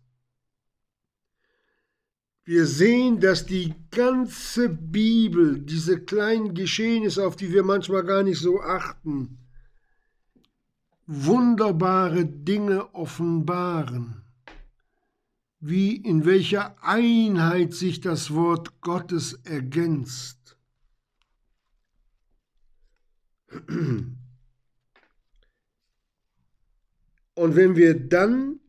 Wir 2.44 2.66
sehen, 2.66 3.20
dass 3.20 3.46
die 3.46 3.74
ganze 3.90 4.68
Bibel, 4.68 5.60
diese 5.60 6.00
kleinen 6.00 6.54
Geschehnisse, 6.54 7.26
auf 7.26 7.36
die 7.36 7.52
wir 7.52 7.62
manchmal 7.62 8.04
gar 8.04 8.22
nicht 8.22 8.40
so 8.40 8.60
achten, 8.60 9.38
wunderbare 11.12 12.24
Dinge 12.24 12.94
offenbaren, 12.94 14.22
wie 15.58 15.96
in 15.96 16.24
welcher 16.24 16.80
Einheit 16.84 17.74
sich 17.74 18.00
das 18.00 18.32
Wort 18.32 18.80
Gottes 18.80 19.32
ergänzt. 19.42 20.56
Und 23.48 24.20
wenn 27.34 27.74
wir 27.74 27.98
dann 27.98 28.60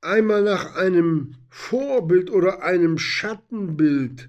einmal 0.00 0.42
nach 0.42 0.74
einem 0.74 1.36
Vorbild 1.50 2.32
oder 2.32 2.64
einem 2.64 2.98
Schattenbild 2.98 4.28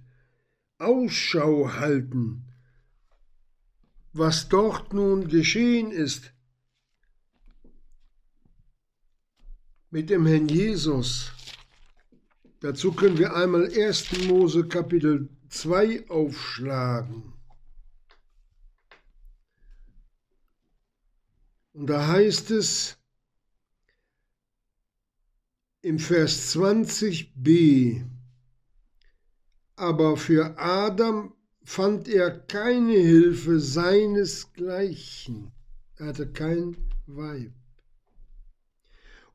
Ausschau 0.77 1.73
halten, 1.73 2.43
was 4.13 4.47
dort 4.47 4.93
nun 4.93 5.27
geschehen 5.27 5.89
ist 5.89 6.34
mit 9.95 10.09
dem 10.09 10.25
Herrn 10.25 10.49
Jesus, 10.49 11.31
dazu 12.59 12.91
können 12.91 13.17
wir 13.17 13.33
einmal 13.33 13.71
1. 13.71 14.27
Mose 14.27 14.67
Kapitel 14.67 15.29
2 15.47 16.09
aufschlagen. 16.09 17.31
Und 21.71 21.87
da 21.87 22.07
heißt 22.07 22.51
es 22.51 22.97
im 25.81 25.97
Vers 25.97 26.53
20b, 26.53 28.03
aber 29.77 30.17
für 30.17 30.59
Adam 30.59 31.33
fand 31.63 32.09
er 32.09 32.37
keine 32.37 32.97
Hilfe 32.97 33.61
seinesgleichen. 33.61 35.53
Er 35.95 36.07
hatte 36.07 36.29
kein 36.33 36.75
Weib. 37.05 37.53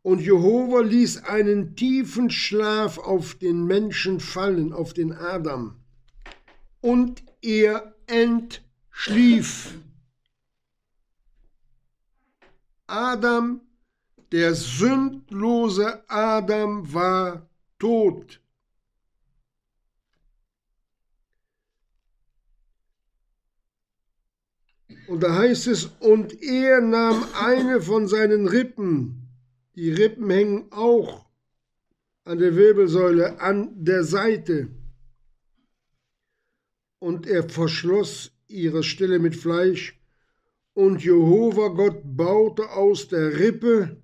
Und 0.02 0.20
Jehova 0.20 0.80
ließ 0.80 1.24
einen 1.24 1.76
tiefen 1.76 2.30
Schlaf 2.30 2.96
auf 2.98 3.34
den 3.34 3.66
Menschen 3.66 4.18
fallen, 4.18 4.72
auf 4.72 4.94
den 4.94 5.12
Adam. 5.12 5.76
Und 6.80 7.22
er 7.42 7.94
entschlief. 8.06 9.74
Adam, 12.86 13.60
der 14.32 14.54
sündlose 14.54 16.02
Adam 16.08 16.92
war 16.92 17.48
tot. 17.78 18.40
Und 25.06 25.24
da 25.24 25.34
heißt 25.34 25.66
es, 25.66 25.86
und 25.98 26.40
er 26.40 26.80
nahm 26.80 27.24
eine 27.34 27.80
von 27.80 28.06
seinen 28.06 28.46
Rippen, 28.46 29.19
die 29.80 29.92
Rippen 29.92 30.28
hängen 30.28 30.70
auch 30.72 31.24
an 32.24 32.38
der 32.38 32.54
Wirbelsäule, 32.54 33.40
an 33.40 33.82
der 33.82 34.04
Seite, 34.04 34.68
und 36.98 37.26
er 37.26 37.48
verschloss 37.48 38.30
ihre 38.46 38.82
Stelle 38.82 39.18
mit 39.18 39.34
Fleisch 39.34 39.98
und 40.74 41.02
Jehova 41.02 41.68
Gott 41.68 42.02
baute 42.04 42.68
aus 42.72 43.08
der 43.08 43.38
Rippe, 43.38 44.02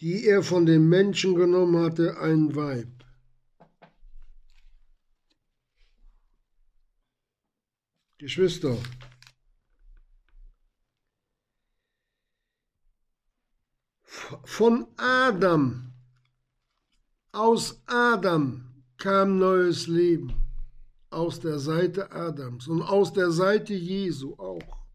die 0.00 0.26
er 0.26 0.42
von 0.42 0.66
den 0.66 0.88
Menschen 0.88 1.36
genommen 1.36 1.80
hatte, 1.80 2.18
ein 2.18 2.56
Weib. 2.56 2.88
Geschwister, 8.18 8.76
von 14.44 14.86
Adam, 14.96 15.92
aus 17.32 17.82
Adam 17.86 18.64
kam 18.96 19.38
neues 19.38 19.86
Leben, 19.86 20.32
aus 21.10 21.40
der 21.40 21.58
Seite 21.58 22.12
Adams 22.12 22.68
und 22.68 22.80
aus 22.82 23.12
der 23.12 23.30
Seite 23.30 23.74
Jesu 23.74 24.34
auch, 24.38 24.86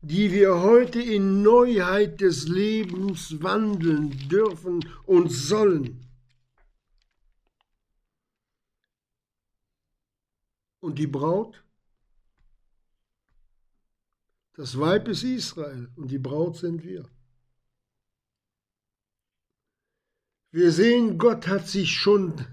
die 0.00 0.32
wir 0.32 0.60
heute 0.60 1.00
in 1.02 1.42
Neuheit 1.42 2.20
des 2.20 2.48
Lebens 2.48 3.42
wandeln 3.42 4.10
dürfen 4.28 4.80
und 5.04 5.30
sollen. 5.30 6.08
Und 10.80 10.98
die 10.98 11.06
Braut? 11.06 11.62
Das 14.54 14.78
Weib 14.78 15.08
ist 15.08 15.22
Israel 15.22 15.90
und 15.96 16.10
die 16.10 16.18
Braut 16.18 16.56
sind 16.56 16.82
wir. 16.82 17.11
Wir 20.52 20.70
sehen, 20.70 21.16
Gott 21.16 21.48
hat 21.48 21.66
sich 21.66 21.92
schon 21.92 22.44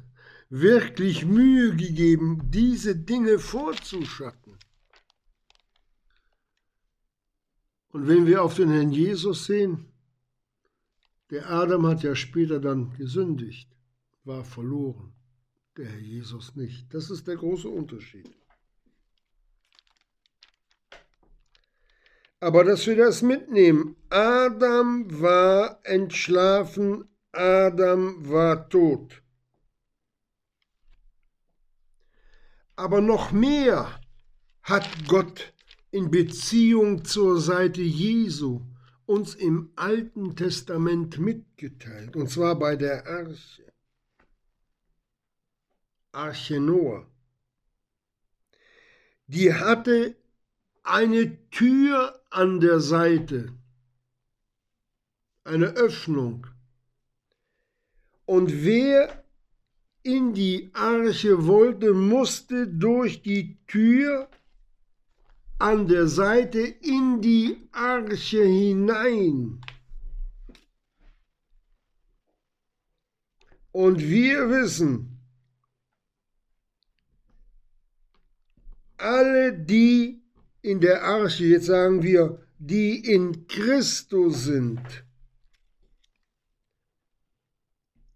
wirklich 0.50 1.26
Mühe 1.26 1.76
gegeben, 1.76 2.50
diese 2.50 2.96
Dinge 2.96 3.40
vorzuschatten. 3.40 4.58
Und 7.90 8.08
wenn 8.08 8.26
wir 8.26 8.42
auf 8.42 8.56
den 8.56 8.72
Herrn 8.72 8.92
Jesus 8.92 9.46
sehen, 9.46 9.92
der 11.30 11.50
Adam 11.50 11.88
hat 11.88 12.02
ja 12.02 12.16
später 12.16 12.62
dann 12.62 12.94
gesündigt, 12.94 13.70
war 14.24 14.46
verloren, 14.46 15.14
der 15.76 15.88
Herr 15.88 16.00
Jesus 16.00 16.56
nicht. 16.56 16.94
Das 16.94 17.10
ist 17.10 17.28
der 17.28 17.36
große 17.36 17.68
Unterschied. 17.68 18.30
Aber 22.40 22.64
dass 22.64 22.88
wir 22.88 22.96
das 22.96 23.22
mitnehmen, 23.22 23.98
Adam 24.10 25.20
war 25.20 25.80
entschlafen 25.84 27.10
Adam 27.40 28.30
war 28.30 28.68
tot. 28.68 29.24
Aber 32.76 33.00
noch 33.00 33.32
mehr 33.32 34.02
hat 34.62 35.08
Gott 35.08 35.54
in 35.90 36.12
Beziehung 36.12 37.06
zur 37.06 37.40
Seite 37.40 37.82
Jesu 37.82 38.66
uns 39.06 39.36
im 39.36 39.72
Alten 39.78 40.36
Testament 40.36 41.18
mitgeteilt, 41.18 42.18
und 42.18 42.30
zwar 42.30 42.60
bei 42.60 42.76
der 42.76 43.08
Arche. 43.08 43.72
Arche 46.12 46.60
Noah. 46.60 47.08
Die 49.28 49.54
hatte 49.54 50.18
eine 50.84 51.50
Tür 51.52 52.22
an 52.32 52.60
der 52.60 52.82
Seite, 52.82 53.54
eine 55.46 55.68
Öffnung. 55.68 56.46
Und 58.30 58.64
wer 58.64 59.24
in 60.04 60.36
die 60.36 60.70
Arche 60.74 61.48
wollte, 61.48 61.96
musste 61.96 62.68
durch 62.68 63.24
die 63.24 63.58
Tür 63.66 64.30
an 65.58 65.88
der 65.88 66.08
Seite 66.08 66.60
in 66.60 67.22
die 67.22 67.68
Arche 67.72 68.44
hinein. 68.46 69.60
Und 73.72 74.00
wir 74.00 74.48
wissen, 74.52 75.18
alle, 78.98 79.58
die 79.58 80.22
in 80.62 80.80
der 80.80 81.04
Arche, 81.04 81.46
jetzt 81.46 81.66
sagen 81.66 82.04
wir, 82.04 82.46
die 82.60 83.12
in 83.12 83.48
Christus 83.48 84.44
sind, 84.44 85.09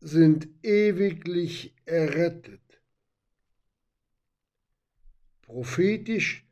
sind 0.03 0.49
ewiglich 0.63 1.73
errettet. 1.85 2.59
Prophetisch 5.41 6.45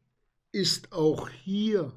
ist 0.54 0.94
auch 0.94 1.28
hier 1.28 1.92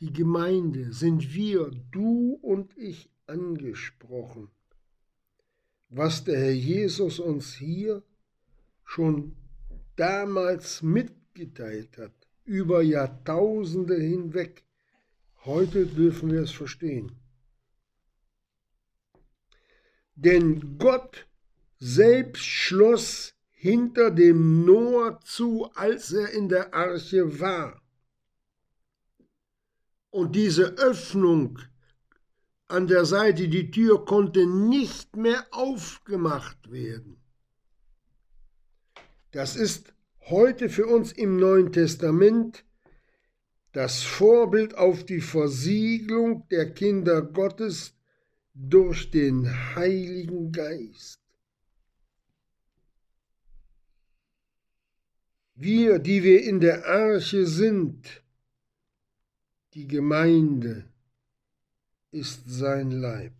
die 0.00 0.12
Gemeinde, 0.12 0.92
sind 0.92 1.32
wir, 1.32 1.70
du 1.92 2.38
und 2.42 2.76
ich, 2.76 3.08
angesprochen. 3.28 4.48
Was 5.90 6.24
der 6.24 6.38
Herr 6.38 6.52
Jesus 6.52 7.20
uns 7.20 7.54
hier 7.54 8.02
schon 8.84 9.36
damals 9.94 10.82
mitgeteilt 10.82 11.98
hat, 11.98 12.14
über 12.44 12.82
Jahrtausende 12.82 13.96
hinweg, 13.96 14.64
heute 15.44 15.86
dürfen 15.86 16.32
wir 16.32 16.40
es 16.42 16.50
verstehen. 16.50 17.12
Denn 20.16 20.78
Gott 20.78 21.26
selbst 21.78 22.44
schloss 22.44 23.34
hinter 23.52 24.10
dem 24.10 24.64
Noah 24.64 25.20
zu, 25.20 25.70
als 25.74 26.12
er 26.12 26.30
in 26.30 26.48
der 26.48 26.74
Arche 26.74 27.38
war. 27.38 27.82
Und 30.10 30.34
diese 30.34 30.78
Öffnung 30.78 31.58
an 32.68 32.86
der 32.86 33.04
Seite, 33.04 33.48
die 33.48 33.70
Tür 33.70 34.04
konnte 34.04 34.46
nicht 34.46 35.16
mehr 35.16 35.46
aufgemacht 35.50 36.70
werden. 36.70 37.20
Das 39.32 39.54
ist 39.54 39.92
heute 40.20 40.70
für 40.70 40.86
uns 40.86 41.12
im 41.12 41.36
Neuen 41.36 41.72
Testament 41.72 42.64
das 43.72 44.02
Vorbild 44.02 44.74
auf 44.74 45.04
die 45.04 45.20
Versiegelung 45.20 46.48
der 46.48 46.72
Kinder 46.72 47.20
Gottes 47.20 47.95
durch 48.58 49.10
den 49.10 49.46
Heiligen 49.74 50.50
Geist. 50.50 51.20
Wir, 55.54 55.98
die 55.98 56.22
wir 56.22 56.42
in 56.42 56.60
der 56.60 56.86
Arche 56.86 57.46
sind, 57.46 58.22
die 59.74 59.86
Gemeinde 59.86 60.88
ist 62.10 62.44
sein 62.46 62.90
Leib. 62.90 63.34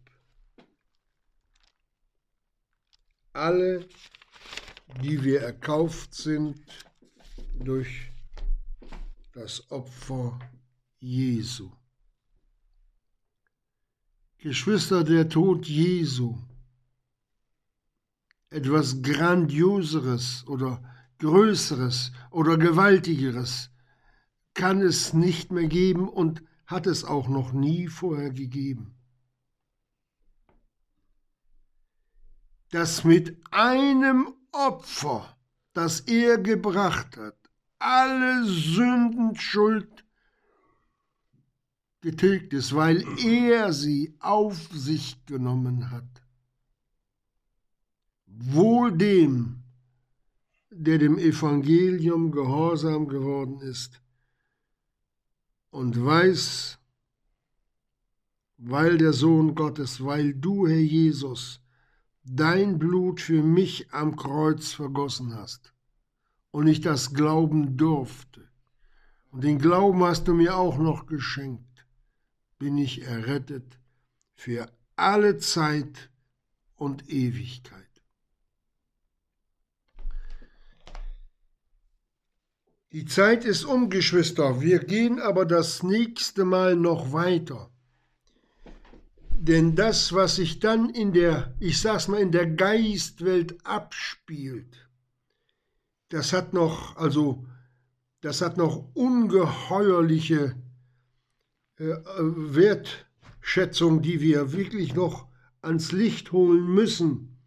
Alle, 3.33 3.89
die 5.03 5.23
wir 5.25 5.41
erkauft 5.41 6.15
sind 6.15 6.63
durch 7.59 8.13
das 9.33 9.71
Opfer 9.71 10.39
Jesu. 10.99 11.71
Geschwister, 14.47 15.03
der 15.03 15.29
Tod 15.29 15.67
Jesu, 15.67 16.39
etwas 18.49 19.03
Grandioseres 19.03 20.47
oder 20.47 20.81
Größeres 21.19 22.13
oder 22.31 22.57
Gewaltigeres 22.57 23.73
kann 24.55 24.83
es 24.83 25.13
nicht 25.13 25.51
mehr 25.51 25.67
geben 25.67 26.09
und 26.09 26.45
hat 26.65 26.87
es 26.87 27.03
auch 27.03 27.27
noch 27.27 27.53
nie 27.53 27.89
vorher 27.89 28.31
gegeben. 28.31 28.95
Dass 32.71 33.03
mit 33.03 33.37
einem 33.51 34.33
Opfer, 34.53 35.37
das 35.73 35.99
er 36.03 36.39
gebracht 36.39 37.17
hat, 37.17 37.37
alle 37.81 38.45
Sündenschuld 38.45 40.06
getilgt 42.01 42.53
ist, 42.53 42.75
weil 42.75 43.05
er 43.25 43.73
sie 43.73 44.15
auf 44.21 44.69
sich 44.73 45.25
genommen 45.27 45.91
hat. 45.91 46.05
Wohl 48.27 48.97
dem, 48.97 49.63
der 50.71 50.99
dem 50.99 51.19
Evangelium 51.19 52.31
gehorsam 52.31 53.09
geworden 53.09 53.61
ist 53.61 54.01
und 55.71 56.05
weiß, 56.05 56.79
weil 58.59 58.99
der 58.99 59.13
Sohn 59.13 59.55
Gottes, 59.55 60.05
weil 60.05 60.35
du, 60.35 60.67
Herr 60.67 60.77
Jesus, 60.77 61.61
dein 62.25 62.79
Blut 62.79 63.21
für 63.21 63.43
mich 63.43 63.93
am 63.93 64.17
Kreuz 64.17 64.73
vergossen 64.73 65.35
hast 65.35 65.73
und 66.51 66.67
ich 66.67 66.81
das 66.81 67.15
glauben 67.15 67.77
durfte. 67.77 68.49
Und 69.31 69.45
den 69.45 69.59
Glauben 69.59 70.03
hast 70.03 70.29
du 70.29 70.35
mir 70.35 70.57
auch 70.57 70.79
noch 70.79 71.07
geschenkt 71.07 71.66
bin 72.59 72.79
ich 72.79 73.03
errettet 73.03 73.79
für 74.35 74.71
alle 74.97 75.39
Zeit 75.39 76.11
und 76.75 77.09
Ewigkeit. 77.11 77.87
Die 82.93 83.05
Zeit 83.05 83.45
ist 83.45 83.65
um, 83.65 83.91
Geschwister. 83.91 84.61
Wir 84.61 84.79
gehen 84.79 85.21
aber 85.21 85.45
das 85.45 85.83
nächste 85.83 86.45
Mal 86.45 86.77
noch 86.77 87.13
weiter. 87.13 87.71
Denn 89.39 89.77
das, 89.77 90.15
was 90.15 90.37
sich 90.37 90.61
dann 90.61 90.89
in 90.91 91.13
der, 91.13 91.55
ich 91.61 91.81
sag's 91.81 92.09
mal, 92.09 92.21
in 92.21 92.33
der 92.33 92.47
Geistwelt 92.47 93.59
abspielt, 93.67 94.89
das 96.09 96.33
hat 96.33 96.55
noch, 96.55 96.97
also, 96.97 97.45
das 98.23 98.41
hat 98.41 98.57
noch 98.57 98.95
ungeheuerliche 98.95 100.57
äh, 101.79 102.83
Schätzung, 103.41 104.03
die 104.03 104.21
wir 104.21 104.53
wirklich 104.53 104.95
noch 104.95 105.29
ans 105.63 105.93
Licht 105.93 106.33
holen 106.33 106.75
müssen, 106.75 107.39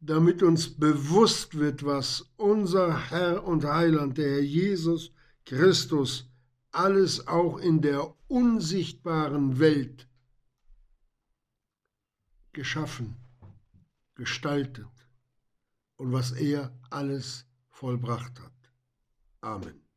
damit 0.00 0.42
uns 0.42 0.78
bewusst 0.78 1.58
wird, 1.58 1.84
was 1.84 2.30
unser 2.36 3.10
Herr 3.10 3.44
und 3.44 3.64
Heiland, 3.64 4.18
der 4.18 4.30
Herr 4.30 4.42
Jesus 4.42 5.12
Christus, 5.44 6.30
alles 6.72 7.26
auch 7.26 7.58
in 7.58 7.80
der 7.82 8.14
unsichtbaren 8.28 9.58
Welt 9.58 10.08
geschaffen, 12.52 13.16
gestaltet 14.14 14.86
und 15.96 16.12
was 16.12 16.32
er 16.32 16.78
alles 16.90 17.46
vollbracht 17.70 18.40
hat. 18.40 18.52
Amen. 19.40 19.89